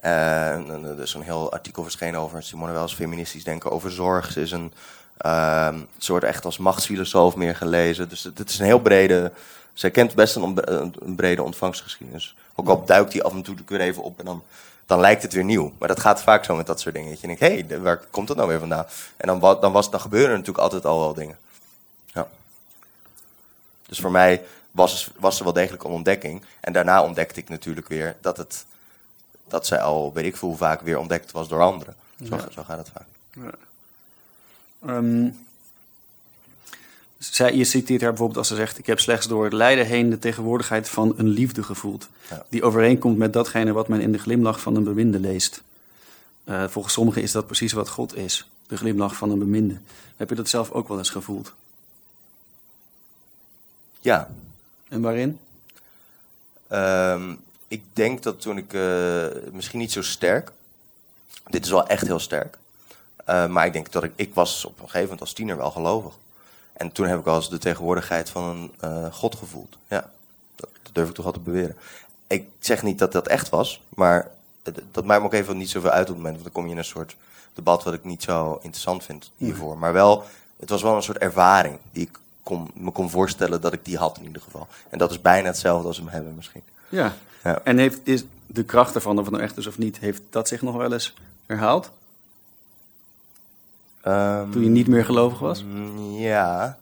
[0.00, 4.32] En er is een heel artikel verschenen over Simone Weil's feministisch denken over zorg.
[4.32, 4.72] Ze is een
[5.18, 8.08] ehm, ze wordt echt als machtsfilosoof meer gelezen.
[8.08, 9.32] Dus het, het is een heel brede.
[9.72, 10.58] Zij kent best een,
[11.04, 12.36] een, brede ontvangstgeschiedenis.
[12.54, 14.42] Ook al duikt die af en toe er weer even op en dan,
[14.88, 15.72] dan lijkt het weer nieuw.
[15.78, 17.10] Maar dat gaat vaak zo met dat soort dingen.
[17.10, 18.86] Dat je denkt, hé, hey, waar komt dat nou weer vandaan?
[19.16, 21.38] En dan, dan, was, dan gebeuren er natuurlijk altijd al wel dingen.
[22.06, 22.28] Ja.
[23.86, 26.42] Dus voor mij was, was er wel degelijk een ontdekking.
[26.60, 28.64] En daarna ontdekte ik natuurlijk weer dat, het,
[29.48, 31.94] dat zij al, weet ik veel vaak, weer ontdekt was door anderen.
[32.28, 32.44] Zo, Ja.
[32.50, 33.06] zo gaat het vaak.
[34.86, 35.28] Ehm,
[37.18, 38.78] zij, je citeert haar bijvoorbeeld als ze zegt...
[38.78, 42.08] ik heb slechts door het lijden heen de tegenwoordigheid van een liefde gevoeld...
[42.30, 42.44] Ja.
[42.48, 45.62] die overeenkomt met datgene wat men in de glimlach van een beminde leest.
[46.44, 49.76] Eh, volgens sommigen is dat precies wat God is, de glimlach van een beminde.
[50.16, 51.52] Heb je dat zelf ook wel eens gevoeld?
[54.00, 54.30] Ja,
[54.88, 55.38] En waarin?
[56.68, 57.34] Ehm,
[57.68, 60.52] ik denk dat toen ik, eh, misschien niet zo sterk,
[61.46, 62.58] dit is wel echt heel sterk,
[63.24, 65.70] Eh, maar ik denk dat ik, ik was op een gegeven moment als tiener wel
[65.70, 66.14] gelovig.
[66.78, 69.76] En toen heb ik wel eens de tegenwoordigheid van een eh, God gevoeld.
[69.88, 70.10] Ja,
[70.56, 71.76] dat, dat durf ik toch altijd beweren.
[72.26, 74.28] Ik zeg niet dat dat echt was, maar
[74.62, 76.32] het- dat maakt me ook even niet zoveel uit op het moment.
[76.34, 77.16] Want dan kom je in een soort
[77.54, 79.78] debat wat ik niet zo interessant vind hiervoor.
[79.78, 80.24] Maar wel,
[80.60, 83.96] het was wel een soort ervaring die ik kon, me kon voorstellen dat ik die
[83.98, 84.66] had in ieder geval.
[84.90, 86.62] En dat is bijna hetzelfde als hem hebben misschien.
[86.88, 87.14] Ja.
[87.44, 87.60] Ja.
[87.64, 89.98] En heeft, is de kracht ervan, of het nou echt is of niet...
[89.98, 91.14] heeft dat zich nog wel eens
[91.46, 91.90] herhaald?
[94.02, 95.62] Ehm, Toen je niet meer gelovig was?
[95.64, 96.78] Mm, Ja.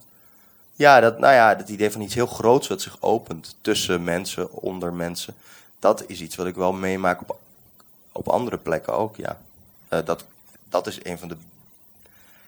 [0.73, 4.51] Ja, dat, nou ja, dat idee van iets heel groots wat zich opent tussen mensen,
[4.53, 5.33] onder mensen.
[5.79, 7.39] Dat is iets wat ik wel meemaak op,
[8.11, 9.37] op andere plekken ook, ja.
[9.87, 10.25] Eh, dat,
[10.69, 11.35] dat is een van de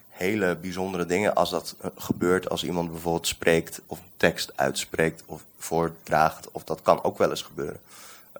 [0.10, 5.24] hele bijzondere dingen als dat eh, gebeurt als iemand bijvoorbeeld spreekt of een tekst uitspreekt
[5.26, 6.52] of voordraagt.
[6.52, 7.80] Of dat kan ook wel eens gebeuren.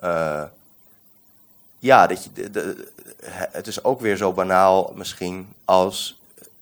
[0.02, 0.44] Eh,
[1.80, 2.92] ja, dat je, de, de-
[3.30, 6.19] het is ook weer zo banaal misschien als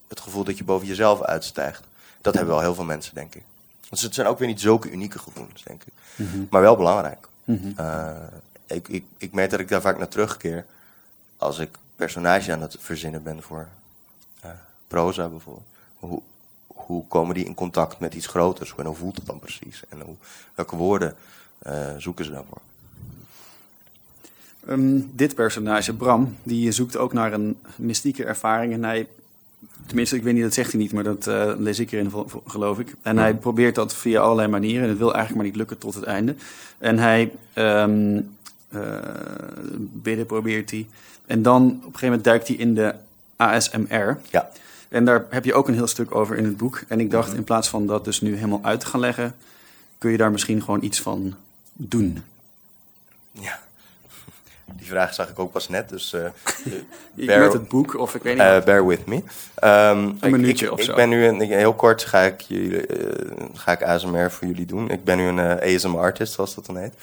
[0.07, 1.83] het gevoel dat je boven jezelf uitstijgt.
[2.21, 3.43] Dat hebben wel heel veel mensen, denk ik.
[3.89, 5.93] Dus het zijn ook weer niet zulke unieke gevoelens, denk ik.
[6.49, 7.27] Maar wel belangrijk.
[7.43, 7.71] Mhm.
[7.75, 8.11] Eh,
[8.67, 10.65] ik, ik, ik merk dat ik daar vaak naar terugkeer
[11.37, 13.67] als ik personage aan het verzinnen ben voor
[14.39, 14.49] eh,
[14.87, 15.65] proza bijvoorbeeld.
[15.99, 16.21] Hoe,
[16.67, 18.73] hoe komen die in contact met iets groters?
[18.77, 19.83] En hoe voelt het dan precies?
[19.89, 20.15] En hoe,
[20.55, 21.15] welke woorden
[21.59, 22.61] eh, zoeken ze daarvoor?
[24.67, 28.73] Ehm, dit personage, Bram, die zoekt ook naar een mystieke ervaring.
[28.73, 29.07] En hij,
[29.87, 32.11] tenminste, ik weet niet, dat zegt hij niet, maar dat eh, lees ik erin,
[32.47, 32.95] geloof ik.
[33.01, 34.83] En hij probeert dat via allerlei manieren.
[34.83, 36.35] En het wil eigenlijk maar niet lukken tot het einde.
[36.77, 37.85] En hij eh,
[39.77, 40.87] bidden probeert hij.
[41.25, 42.95] En dan op een gegeven moment duikt hij in de
[43.35, 44.19] ASMR.
[44.29, 44.49] Ja.
[44.89, 46.81] En daar heb je ook een heel stuk over in het boek.
[46.87, 49.35] En ik dacht, in plaats van dat dus nu helemaal uit te gaan leggen,
[49.97, 51.35] kun je daar misschien gewoon iets van
[51.73, 52.23] doen.
[53.31, 53.65] ja.
[54.77, 56.29] Die vraag zag ik ook pas net, dus uh,
[57.13, 58.43] Met het boek, of ik weet niet.
[58.43, 59.15] Uh, bear with me.
[59.15, 60.95] Um, een minuutje ik, of ik zo.
[60.95, 64.89] ben nu een, heel kort ga ik, jullie, uh, ga ik ASMR voor jullie doen.
[64.89, 66.93] Ik ben nu een uh, ASM artist, zoals dat dan heet.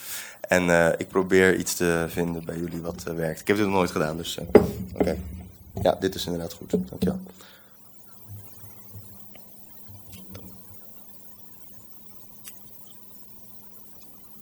[0.40, 3.40] En uh, ik probeer iets te vinden bij jullie wat uh, werkt.
[3.40, 4.60] Ik heb dit nog nooit gedaan, dus oké.
[4.94, 5.18] Okay.
[5.82, 6.70] Ja, dit is inderdaad goed.
[6.70, 7.20] Dankjewel.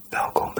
[0.08, 0.51] Welkom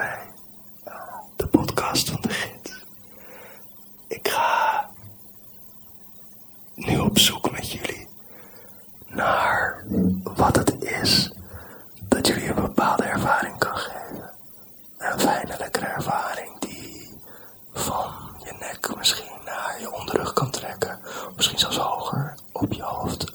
[6.86, 8.08] nu op zoek met jullie
[9.06, 9.84] naar
[10.22, 11.32] wat het is
[12.08, 14.30] dat jullie een bepaalde ervaring kan geven.
[14.98, 17.20] Een fijne, lekkere ervaring die
[17.72, 18.12] van
[18.44, 21.00] je nek misschien naar je onderrug kan trekken.
[21.36, 23.32] Misschien zelfs hoger op je hoofd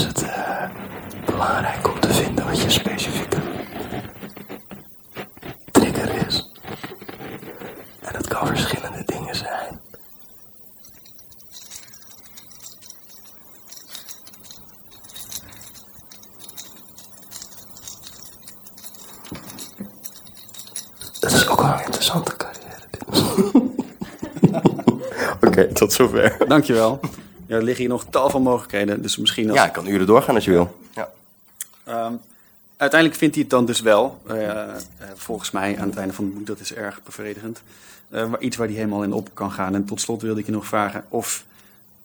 [0.00, 0.70] is het uh,
[1.24, 3.38] belangrijk om te vinden wat je specifieke
[5.70, 6.50] trigger is.
[8.00, 9.80] En dat kan verschillende dingen zijn.
[21.20, 22.88] Dat is ook wel een interessante carrière.
[25.46, 26.48] Oké, tot zover.
[26.48, 27.00] Dankjewel.
[27.50, 29.48] Ja, er liggen hier nog tal van mogelijkheden, dus misschien...
[29.48, 29.58] Als...
[29.58, 30.80] Ja, ik kan uren doorgaan als je wil.
[30.94, 31.10] Ja.
[32.06, 32.20] Um,
[32.76, 34.74] uiteindelijk vindt hij het dan dus wel, uh, uh,
[35.14, 37.62] volgens mij aan het einde van het boek, dat is erg bevredigend.
[38.10, 39.74] Uh, iets waar hij helemaal in op kan gaan.
[39.74, 41.44] En tot slot wilde ik je nog vragen of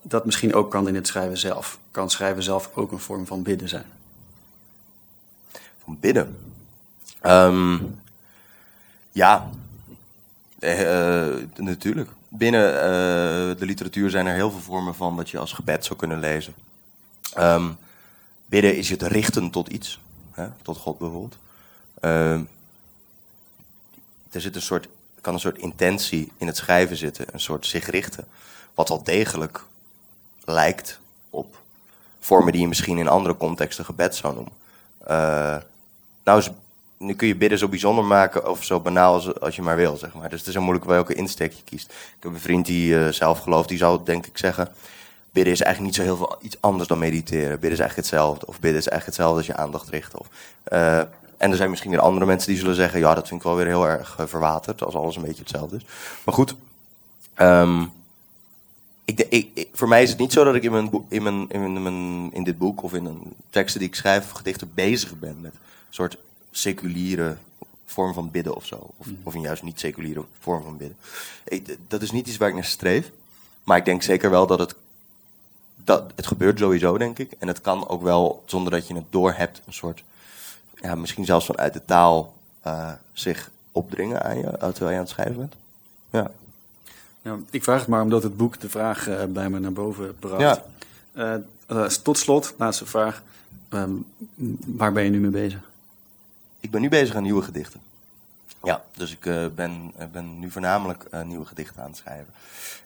[0.02, 1.80] dat misschien ook kan in het schrijven zelf.
[1.92, 3.86] Kan schrijven zelf ook een vorm van bidden zijn?
[5.84, 6.38] Van bidden?
[7.24, 8.00] Um,
[9.12, 9.50] ja,
[11.56, 12.10] natuurlijk.
[12.38, 12.74] Binnen
[13.58, 16.54] de literatuur zijn er heel veel vormen van dat je als gebed zou kunnen lezen.
[17.38, 17.78] Um,
[18.46, 20.00] bidden is het richten tot iets,
[20.32, 21.38] hè, tot God bijvoorbeeld.
[22.02, 22.40] Uh,
[24.32, 24.88] er zit een soort,
[25.22, 28.28] kan een soort intentie in het schrijven zitten, een soort zich richten,
[28.74, 29.64] wat wel degelijk
[30.46, 31.58] lijkt op
[32.20, 34.54] vormen die je misschien in andere contexten gebed zou noemen.
[35.02, 35.58] Uh,
[36.24, 36.50] nou, is,
[36.98, 39.98] nu kun je bidden zo bijzonder maken of zo banaal als, als je maar wil,
[39.98, 40.30] zeg maar.
[40.30, 41.90] Dus het is heel moeilijk welke insteek je kiest.
[41.90, 44.70] Ik heb een vriend die uh, zelf gelooft, die zou denk ik zeggen
[45.36, 47.50] bidden is eigenlijk niet zo heel veel iets anders dan mediteren.
[47.50, 48.46] Bidden is eigenlijk hetzelfde.
[48.46, 50.20] Of bidden is eigenlijk hetzelfde als je aandacht richten.
[50.74, 50.98] Uh,
[51.38, 53.56] en er zijn misschien weer andere mensen die zullen zeggen: ja, dat vind ik wel
[53.56, 55.86] weer heel erg uh, verwaterd, als alles een beetje hetzelfde is.
[56.26, 56.56] Maar goed,
[59.06, 61.50] ik, ik, ik, voor mij is het niet zo dat ik in, mijn, in, mijn,
[61.50, 65.20] in, mijn, in dit boek of in een teksten die ik schrijf of gedichten bezig
[65.20, 66.18] ben met een soort
[66.58, 67.38] seculiere
[67.86, 68.90] vorm van bidden of zo.
[68.98, 70.98] Of, of een juist niet seculiere vorm van bidden.
[71.44, 73.12] Ik, dat is niet iets waar ik naar streef.
[73.64, 74.76] Maar ik denk zeker wel dat het
[75.86, 77.32] dat, het gebeurt sowieso, denk ik.
[77.40, 80.04] En het kan ook wel, zonder dat je het doorhebt, een soort,
[80.82, 82.34] ja, misschien zelfs vanuit de taal
[82.68, 85.56] uh, zich opdringen aan je, terwijl je aan het schrijven bent.
[86.10, 86.32] Ja.
[87.22, 90.16] ja ik vraag het maar omdat het boek de vraag uh, bij me naar boven
[90.20, 90.62] bracht.
[91.14, 91.42] Ja.
[91.70, 93.24] Uh, tot slot, laatste vraag.
[93.70, 94.06] Um,
[94.66, 95.60] waar ben je nu mee bezig?
[96.66, 97.82] Ik ben nu bezig aan nieuwe gedichten.
[98.64, 102.34] Ja, dus ik uh, ben, ben nu voornamelijk uh, nieuwe gedichten aan het schrijven.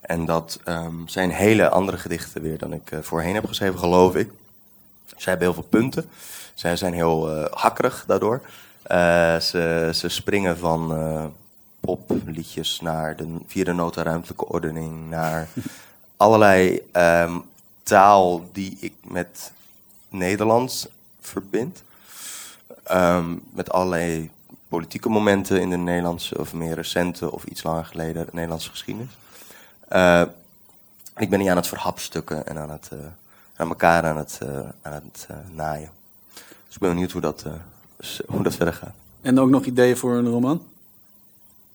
[0.02, 4.32] En dat um, zijn hele andere gedichten weer dan ik voorheen heb geschreven, geloof ik.
[5.06, 6.10] Zij hebben heel veel punten.
[6.54, 8.42] Zij zijn heel hakkerig daardoor.
[9.42, 10.94] ze, ze springen van
[11.80, 15.48] popliedjes naar de vierde nota ruimtelijke ordening, naar
[16.18, 17.44] allerlei um,
[17.84, 19.52] taal die ik met
[20.10, 20.88] Nederlands
[21.22, 21.84] verbind.
[22.92, 24.30] Um, met allerlei
[24.68, 29.18] politieke momenten in de Nederlandse, of meer recente of iets langer geleden, de Nederlandse geschiedenis.
[29.92, 30.24] Uh,
[31.18, 33.00] ik ben niet aan het verhapstukken en aan, het, uh,
[33.56, 35.92] aan elkaar aan het, uh, aan het naaien.
[36.34, 37.46] Dus ik ben benieuwd hoe dat,
[38.28, 38.94] hoe dat verder gaat.
[39.22, 40.68] En ook nog ideeën voor een roman?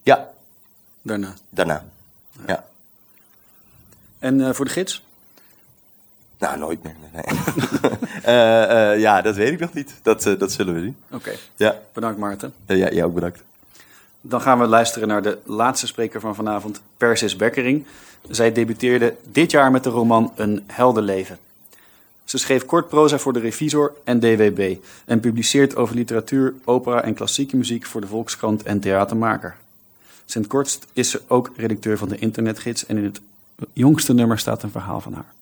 [0.02, 0.28] Ja.
[1.02, 1.34] Daarna?
[1.48, 1.84] Daarna,
[2.32, 2.42] ja.
[2.46, 2.64] ja.
[4.18, 5.02] En voor de gids?
[6.38, 6.94] Nou, nooit meer.
[7.12, 7.24] Nee.
[8.26, 9.94] uh, uh, ja, dat weet ik nog niet.
[10.02, 10.96] Dat, uh, dat zullen we zien.
[11.06, 11.14] Oké.
[11.16, 11.38] Okay.
[11.56, 11.80] Ja.
[11.92, 12.52] Bedankt, Maarten.
[12.66, 13.42] ja, jij ook bedankt.
[14.20, 17.86] Dan gaan we luisteren naar de laatste spreker van vanavond, Persis Bekkering.
[18.30, 21.38] Zij debuteerde dit jaar met de roman Een heldenleven.
[22.24, 27.14] Ze schreef kort proza voor de Revisor en DWB en publiceert over literatuur, opera en
[27.14, 29.56] klassieke muziek voor de Volkskrant en Theatermaker.
[30.24, 33.20] Sinds kort is ze ook redacteur van de internetgids en in het
[33.72, 35.32] jongste nummer staat een verhaal van haar.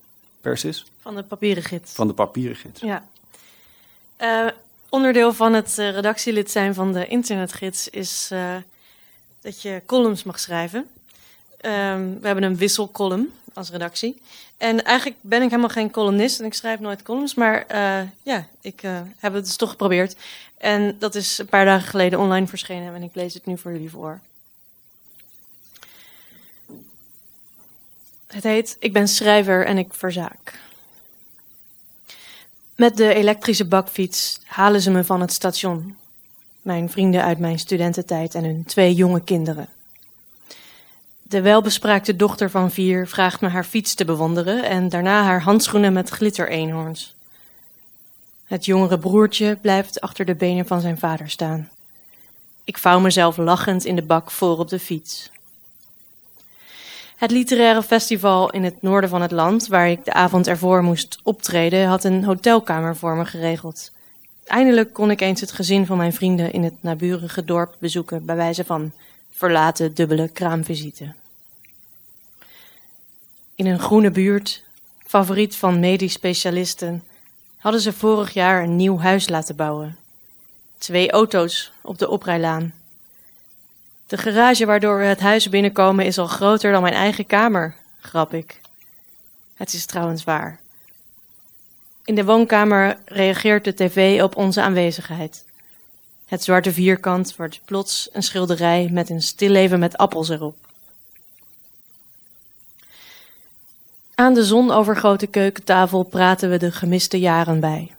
[0.43, 0.85] Persis?
[0.99, 1.91] Van de papieren gids.
[1.91, 2.81] Van de papieren gids.
[2.81, 3.03] Ja.
[4.21, 4.47] Uh,
[4.89, 8.55] onderdeel van het uh, redactielid zijn van de internetgids is uh,
[9.41, 10.87] dat je columns mag schrijven.
[11.61, 14.21] we hebben een wisselcolumn als redactie.
[14.57, 17.65] En eigenlijk ben ik helemaal geen columnist en ik schrijf nooit columns, maar
[18.23, 18.81] ja, ik
[19.17, 20.15] heb het dus toch geprobeerd.
[20.57, 23.71] En dat is een paar dagen geleden online verschenen en ik lees het nu voor
[23.71, 24.19] jullie voor.
[28.33, 30.59] Het heet Ik ben schrijver en ik verzaak.
[32.75, 35.97] Met de elektrische bakfiets halen ze me van het station.
[36.61, 39.69] Mijn vrienden uit mijn studententijd en hun twee jonge kinderen.
[41.21, 45.93] De welbespraakte dochter van vier vraagt me haar fiets te bewonderen en daarna haar handschoenen
[45.93, 47.15] met glittereenhoorns.
[48.45, 51.69] Het jongere broertje blijft achter de benen van zijn vader staan.
[52.63, 55.31] Ik vouw mezelf lachend in de bak voor op de fiets.
[57.15, 61.19] Het literaire festival in het noorden van het land, waar ik de avond ervoor moest
[61.23, 63.91] optreden, had een hotelkamer voor me geregeld.
[64.45, 68.35] Eindelijk kon ik eens het gezin van mijn vrienden in het naburige dorp bezoeken, bij
[68.35, 68.93] wijze van
[69.31, 71.13] verlaten dubbele kraamvisite.
[73.55, 74.63] In een groene buurt,
[75.05, 77.03] favoriet van medisch specialisten,
[77.57, 79.97] hadden ze vorig jaar een nieuw huis laten bouwen.
[80.77, 82.73] Twee auto's op de oprijlaan.
[84.13, 88.33] De garage waardoor we het huis binnenkomen is al groter dan mijn eigen kamer, grap
[88.33, 88.61] ik.
[89.55, 90.59] Het is trouwens waar.
[92.05, 95.45] In de woonkamer reageert de tv op onze aanwezigheid.
[96.25, 100.55] Het zwarte vierkant wordt plots een schilderij met een stilleven met appels erop.
[104.15, 107.91] Aan de zonovergoten keukentafel praten we de gemiste jaren bij.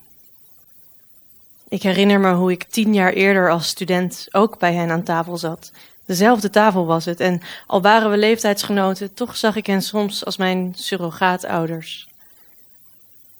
[1.69, 5.37] Ik herinner me hoe ik tien jaar eerder als student ook bij hen aan tafel
[5.37, 5.71] zat.
[6.05, 10.37] Dezelfde tafel was het en al waren we leeftijdsgenoten, toch zag ik hen soms als
[10.37, 12.07] mijn surrogaatouders.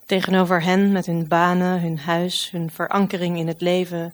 [0.05, 4.13] Tegenover hen met hun banen, hun huis, hun verankering in het leven,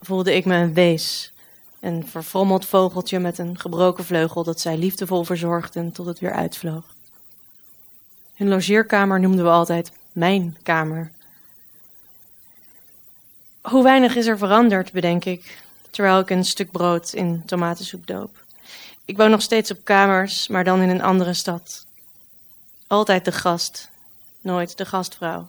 [0.00, 1.32] voelde ik me een wees.
[1.80, 6.84] Een verfrommeld vogeltje met een gebroken vleugel dat zij liefdevol verzorgden tot het weer uitvloog.
[8.34, 11.10] Hun logeerkamer noemden we altijd mijn kamer.
[13.60, 15.63] Hoe weinig is er veranderd, bedenk ik,
[15.94, 18.42] terwijl ik een stuk brood in tomatensoep doop.
[19.04, 21.86] Ik woon nog steeds op kamers, maar dan in een andere stad.
[22.86, 23.90] Altijd de gast,
[24.40, 25.46] nooit de gastvrouw.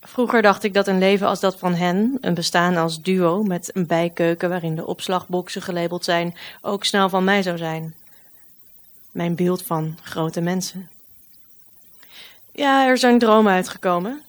[0.00, 3.76] Vroeger dacht ik dat een leven als dat van hen, een bestaan als duo met
[3.76, 7.94] een bijkeuken waarin de opslagboxen gelabeld zijn, ook snel van mij zou zijn.
[9.10, 10.90] Mijn beeld van grote mensen.
[12.52, 14.22] Ja, er zijn dromen uitgekomen.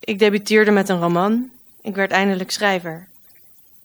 [0.00, 1.50] Ik debuteerde met een roman.
[1.80, 3.08] Ik werd eindelijk schrijver.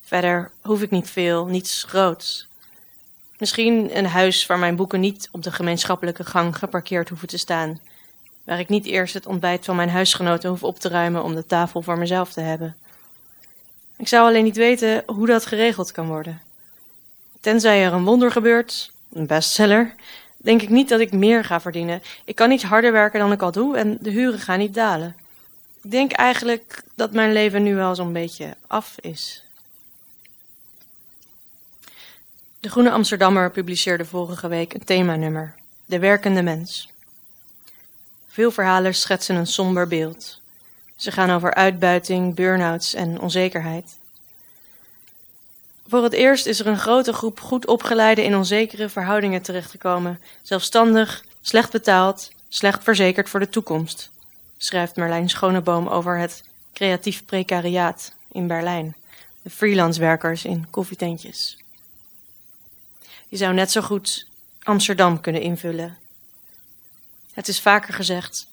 [0.05, 2.47] Verder hoef ik niet veel, niets groots.
[3.37, 7.79] Misschien een huis waar mijn boeken niet op de gemeenschappelijke gang geparkeerd hoeven te staan.
[8.43, 11.45] Waar ik niet eerst het ontbijt van mijn huisgenoten hoef op te ruimen om de
[11.45, 12.75] tafel voor mezelf te hebben.
[13.97, 16.41] Ik zou alleen niet weten hoe dat geregeld kan worden.
[17.39, 19.95] Tenzij er een wonder gebeurt, een bestseller,
[20.37, 22.01] denk ik niet dat ik meer ga verdienen.
[22.25, 25.15] Ik kan niet harder werken dan ik al doe en de huren gaan niet dalen.
[25.83, 29.44] Ik denk eigenlijk dat mijn leven nu wel zo'n beetje af is.
[32.65, 35.55] De Groene Amsterdammer publiceerde vorige week een themanummer:
[35.85, 36.89] De werkende mens.
[38.27, 40.41] Veel verhalen schetsen een somber beeld.
[40.95, 43.97] Ze gaan over uitbuiting, burn-outs en onzekerheid.
[45.87, 51.23] Voor het eerst is er een grote groep goed opgeleide in onzekere verhoudingen terechtgekomen, zelfstandig,
[51.41, 54.11] slecht betaald, slecht verzekerd voor de toekomst,
[54.57, 56.43] schrijft Merlijn Schoneboom over het
[56.73, 58.95] creatief precariaat in Berlijn,
[59.41, 61.57] de freelancewerkers in koffietentjes.
[63.35, 64.27] Je zou net zo goed
[64.63, 65.97] Amsterdam kunnen invullen.
[67.33, 68.47] Het is vaker gezegd.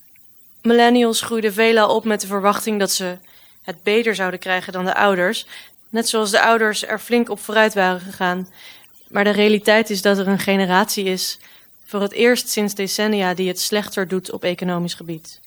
[0.62, 3.18] Millennials groeiden veelal op met de verwachting dat ze
[3.62, 5.46] het beter zouden krijgen dan de ouders,
[5.88, 8.48] net zoals de ouders er flink op vooruit waren gegaan.
[9.08, 11.38] Maar de realiteit is dat er een generatie is,
[11.84, 15.40] voor het eerst sinds decennia, die het slechter doet op economisch gebied.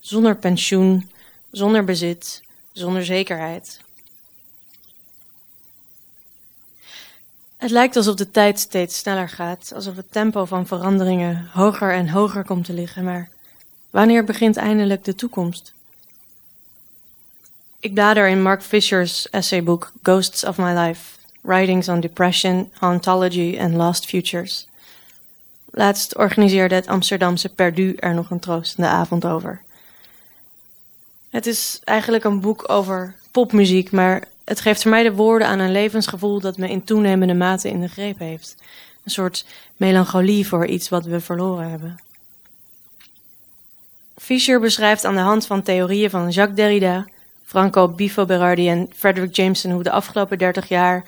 [0.00, 1.10] Zonder pensioen,
[1.50, 3.80] zonder bezit, zonder zekerheid.
[7.56, 12.08] Het lijkt alsof de tijd steeds sneller gaat, alsof het tempo van veranderingen hoger en
[12.08, 13.28] hoger komt te liggen, maar
[13.90, 15.72] wanneer begint eindelijk de toekomst?
[17.80, 23.74] Ik blader in Mark Fisher's essayboek Ghosts of My Life, Writings on Depression, Ontology and
[23.74, 24.68] Lost Futures.
[25.70, 29.62] Laatst organiseerde het Amsterdamse Perdu er nog een troostende avond over.
[31.30, 35.58] Het is eigenlijk een boek over popmuziek, maar het geeft voor mij de woorden aan
[35.58, 38.56] een levensgevoel dat me in toenemende mate in de greep heeft.
[39.04, 41.96] Een soort melancholie voor iets wat we verloren hebben.
[44.16, 47.06] Fischer beschrijft aan de hand van theorieën van Jacques Derrida,
[47.44, 51.04] Franco Bifo Berardi en Frederick Jameson hoe de afgelopen dertig jaar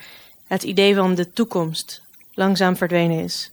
[0.47, 2.03] het idee van de toekomst
[2.35, 3.51] langzaam verdwenen is.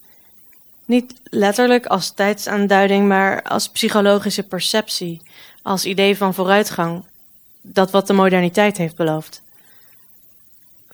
[0.86, 5.22] Niet letterlijk als tijdsaanduiding, maar als psychologische perceptie,
[5.62, 7.04] als idee van vooruitgang,
[7.62, 9.44] dat wat de moderniteit heeft beloofd.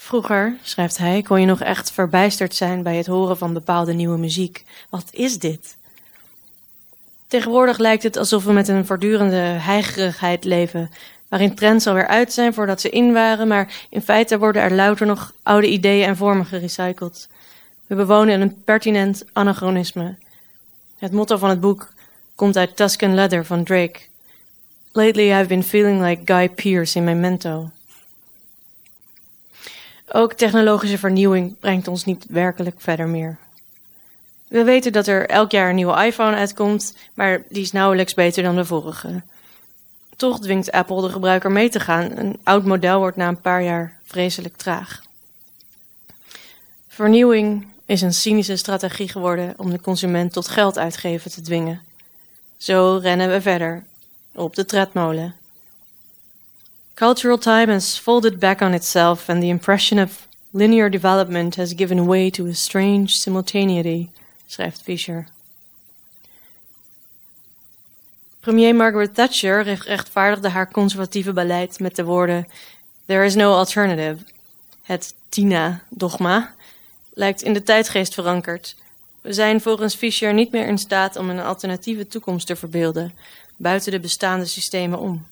[0.04, 4.18] Vroeger, schrijft hij, kon je nog echt verbijsterd zijn bij het horen van bepaalde nieuwe
[4.18, 4.66] muziek.
[4.90, 5.78] Wat is dit?
[7.28, 10.92] Tegenwoordig lijkt het alsof we met een voortdurende heigerigheid leven,
[11.28, 15.06] waarin trends alweer uit zijn voordat ze in waren, maar in feite worden er louter
[15.06, 17.30] nog oude ideeën en vormen gerecycled.
[17.88, 20.16] We bewonen een pertinent anachronisme.
[20.98, 21.94] Het motto van het boek
[22.36, 24.00] komt uit Tuscan Leather van Drake.
[24.92, 27.70] Lately I've been feeling like Guy Pearce in Memento.
[30.14, 33.38] Ook technologische vernieuwing brengt ons niet werkelijk verder meer.
[34.48, 38.44] We weten dat er elk jaar een nieuwe iPhone uitkomt, maar die is nauwelijks beter
[38.44, 39.22] dan de vorige.
[40.16, 42.18] Toch dwingt Apple de gebruiker mee te gaan.
[42.18, 45.02] Een oud model wordt na een paar jaar vreselijk traag.
[46.88, 51.82] Vernieuwing is een cynische strategie geworden om de consument tot geld uitgeven te dwingen.
[52.58, 53.84] Zo rennen we verder,
[54.34, 55.36] op de tredmolen.
[57.02, 62.06] Cultural time has folded back on itself and the impression of linear development has given
[62.06, 64.12] way to a strange simultaneity,
[64.48, 65.28] schrijft Fisher.
[68.42, 72.48] Premier Margaret Thatcher rechtvaardigde haar conservatieve beleid met de woorden:
[73.06, 74.24] There is no alternative.
[74.82, 76.54] Het Tina-dogma
[77.14, 78.76] lijkt in de tijdgeest verankerd.
[79.22, 83.14] We zijn volgens Fischer niet meer in staat om een alternatieve toekomst te verbeelden,
[83.58, 85.31] buiten de bestaande systemen om.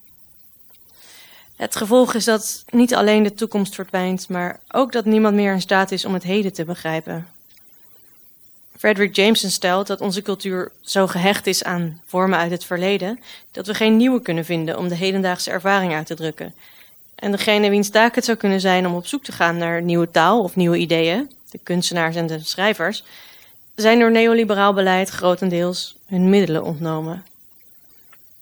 [1.60, 5.62] Het gevolg is dat niet alleen de toekomst verdwijnt, maar ook dat niemand meer in
[5.62, 7.28] staat is om het heden te begrijpen.
[8.78, 13.20] Frederick Jameson stelt dat onze cultuur zo gehecht is aan vormen uit het verleden
[13.52, 16.54] dat we geen nieuwe kunnen vinden om de hedendaagse ervaring uit te drukken.
[17.16, 20.12] En degene wiens taak het zou kunnen zijn om op zoek te gaan naar nieuwe
[20.12, 23.04] taal of nieuwe ideeën, de kunstenaars en de schrijvers,
[23.76, 27.24] zijn door neoliberaal beleid grotendeels hun middelen ontnomen.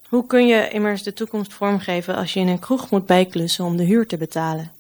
[0.07, 3.77] Hoe kun je immers de toekomst vormgeven als je in een kroeg moet bijklussen om
[3.77, 4.71] de huur te betalen?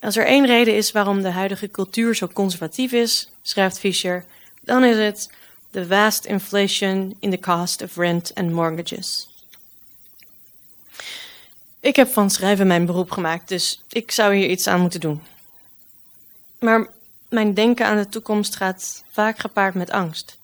[0.00, 4.24] Als er één reden is waarom de huidige cultuur zo conservatief is, schrijft Fischer,
[4.60, 5.30] dan is het
[5.70, 9.28] the vast inflation in the cost of rent and mortgages.
[11.80, 15.22] Ik heb van schrijven mijn beroep gemaakt, dus ik zou hier iets aan moeten doen.
[16.58, 16.86] Maar
[17.28, 20.38] mijn denken aan de toekomst gaat vaak gepaard met angst.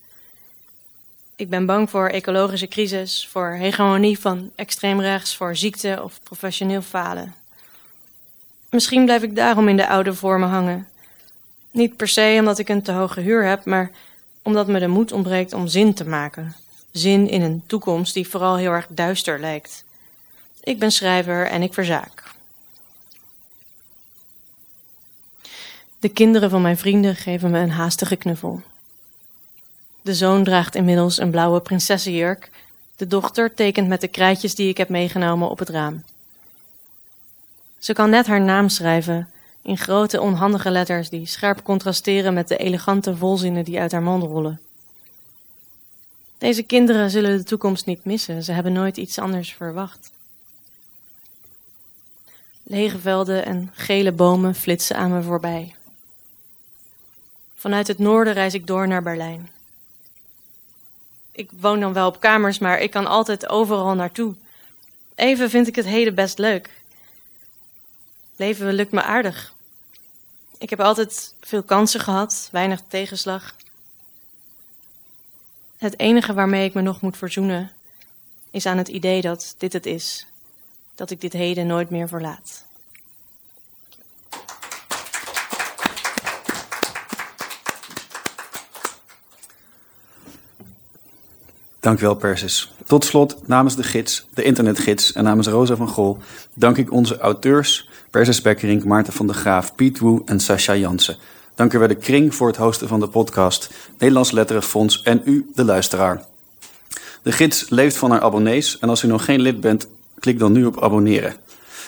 [1.37, 7.35] Ik ben bang voor ecologische crisis, voor hegemonie van extreemrechts, voor ziekte of professioneel falen.
[8.71, 10.89] Misschien blijf ik daarom in de oude vormen hangen.
[11.71, 13.91] Niet per se omdat ik een te hoge huur heb, maar
[14.43, 16.57] omdat me de moed ontbreekt om zin te maken.
[16.91, 19.85] Zin in een toekomst die vooral heel erg duister lijkt.
[20.61, 22.23] Ik ben schrijver en ik verzaak.
[25.99, 28.63] De kinderen van mijn vrienden geven me een haastige knuffel.
[30.03, 32.51] De zoon draagt inmiddels een blauwe prinsessenjurk.
[32.97, 36.05] De dochter tekent met de krijtjes die ik heb meegenomen op het raam.
[37.79, 39.29] Ze kan net haar naam schrijven
[39.63, 44.23] in grote onhandige letters die scherp contrasteren met de elegante volzinnen die uit haar mond
[44.23, 44.61] rollen.
[46.39, 50.11] Deze kinderen zullen de toekomst niet missen, ze hebben nooit iets anders verwacht.
[52.63, 55.75] Lege velden en gele bomen flitsen aan me voorbij.
[57.55, 59.49] Vanuit het noorden reis ik door naar Berlijn.
[61.33, 64.35] Ik woon dan wel op kamers, maar ik kan altijd overal naartoe.
[65.15, 66.71] Even vind ik het heden best leuk.
[68.37, 69.55] Leven lukt me aardig.
[70.59, 73.57] Ik heb altijd veel kansen gehad, weinig tegenslag.
[75.77, 77.73] Het enige waarmee ik me nog moet verzoenen
[78.51, 80.27] is aan het idee dat dit het is,
[80.95, 82.65] dat ik dit heden nooit meer verlaat.
[91.83, 92.73] Dankjewel, Persis.
[92.87, 96.19] Tot slot, namens de gids, de internetgids en namens Rosa van Gol,
[96.55, 101.17] dank ik onze auteurs Persis Bekkerink, Maarten van der Graaf, Piet Woe en Sascha Jansen.
[101.55, 105.51] Dank u wel de Kring voor het hosten van de podcast, Nederlands Letterenfonds en u,
[105.55, 106.25] de luisteraar.
[107.23, 110.53] De gids leeft van haar abonnees en als u nog geen lid bent, klik dan
[110.53, 111.35] nu op abonneren.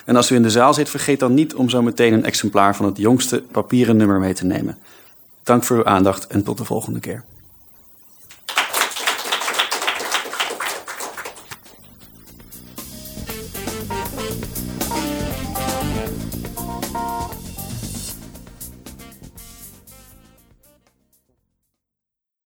[0.05, 2.77] En als u in de zaal zit, vergeet dan niet om zo meteen een exemplaar
[2.77, 4.79] van het jongste papieren nummer mee te nemen.
[5.43, 7.25] Dank voor uw aandacht en tot de volgende keer.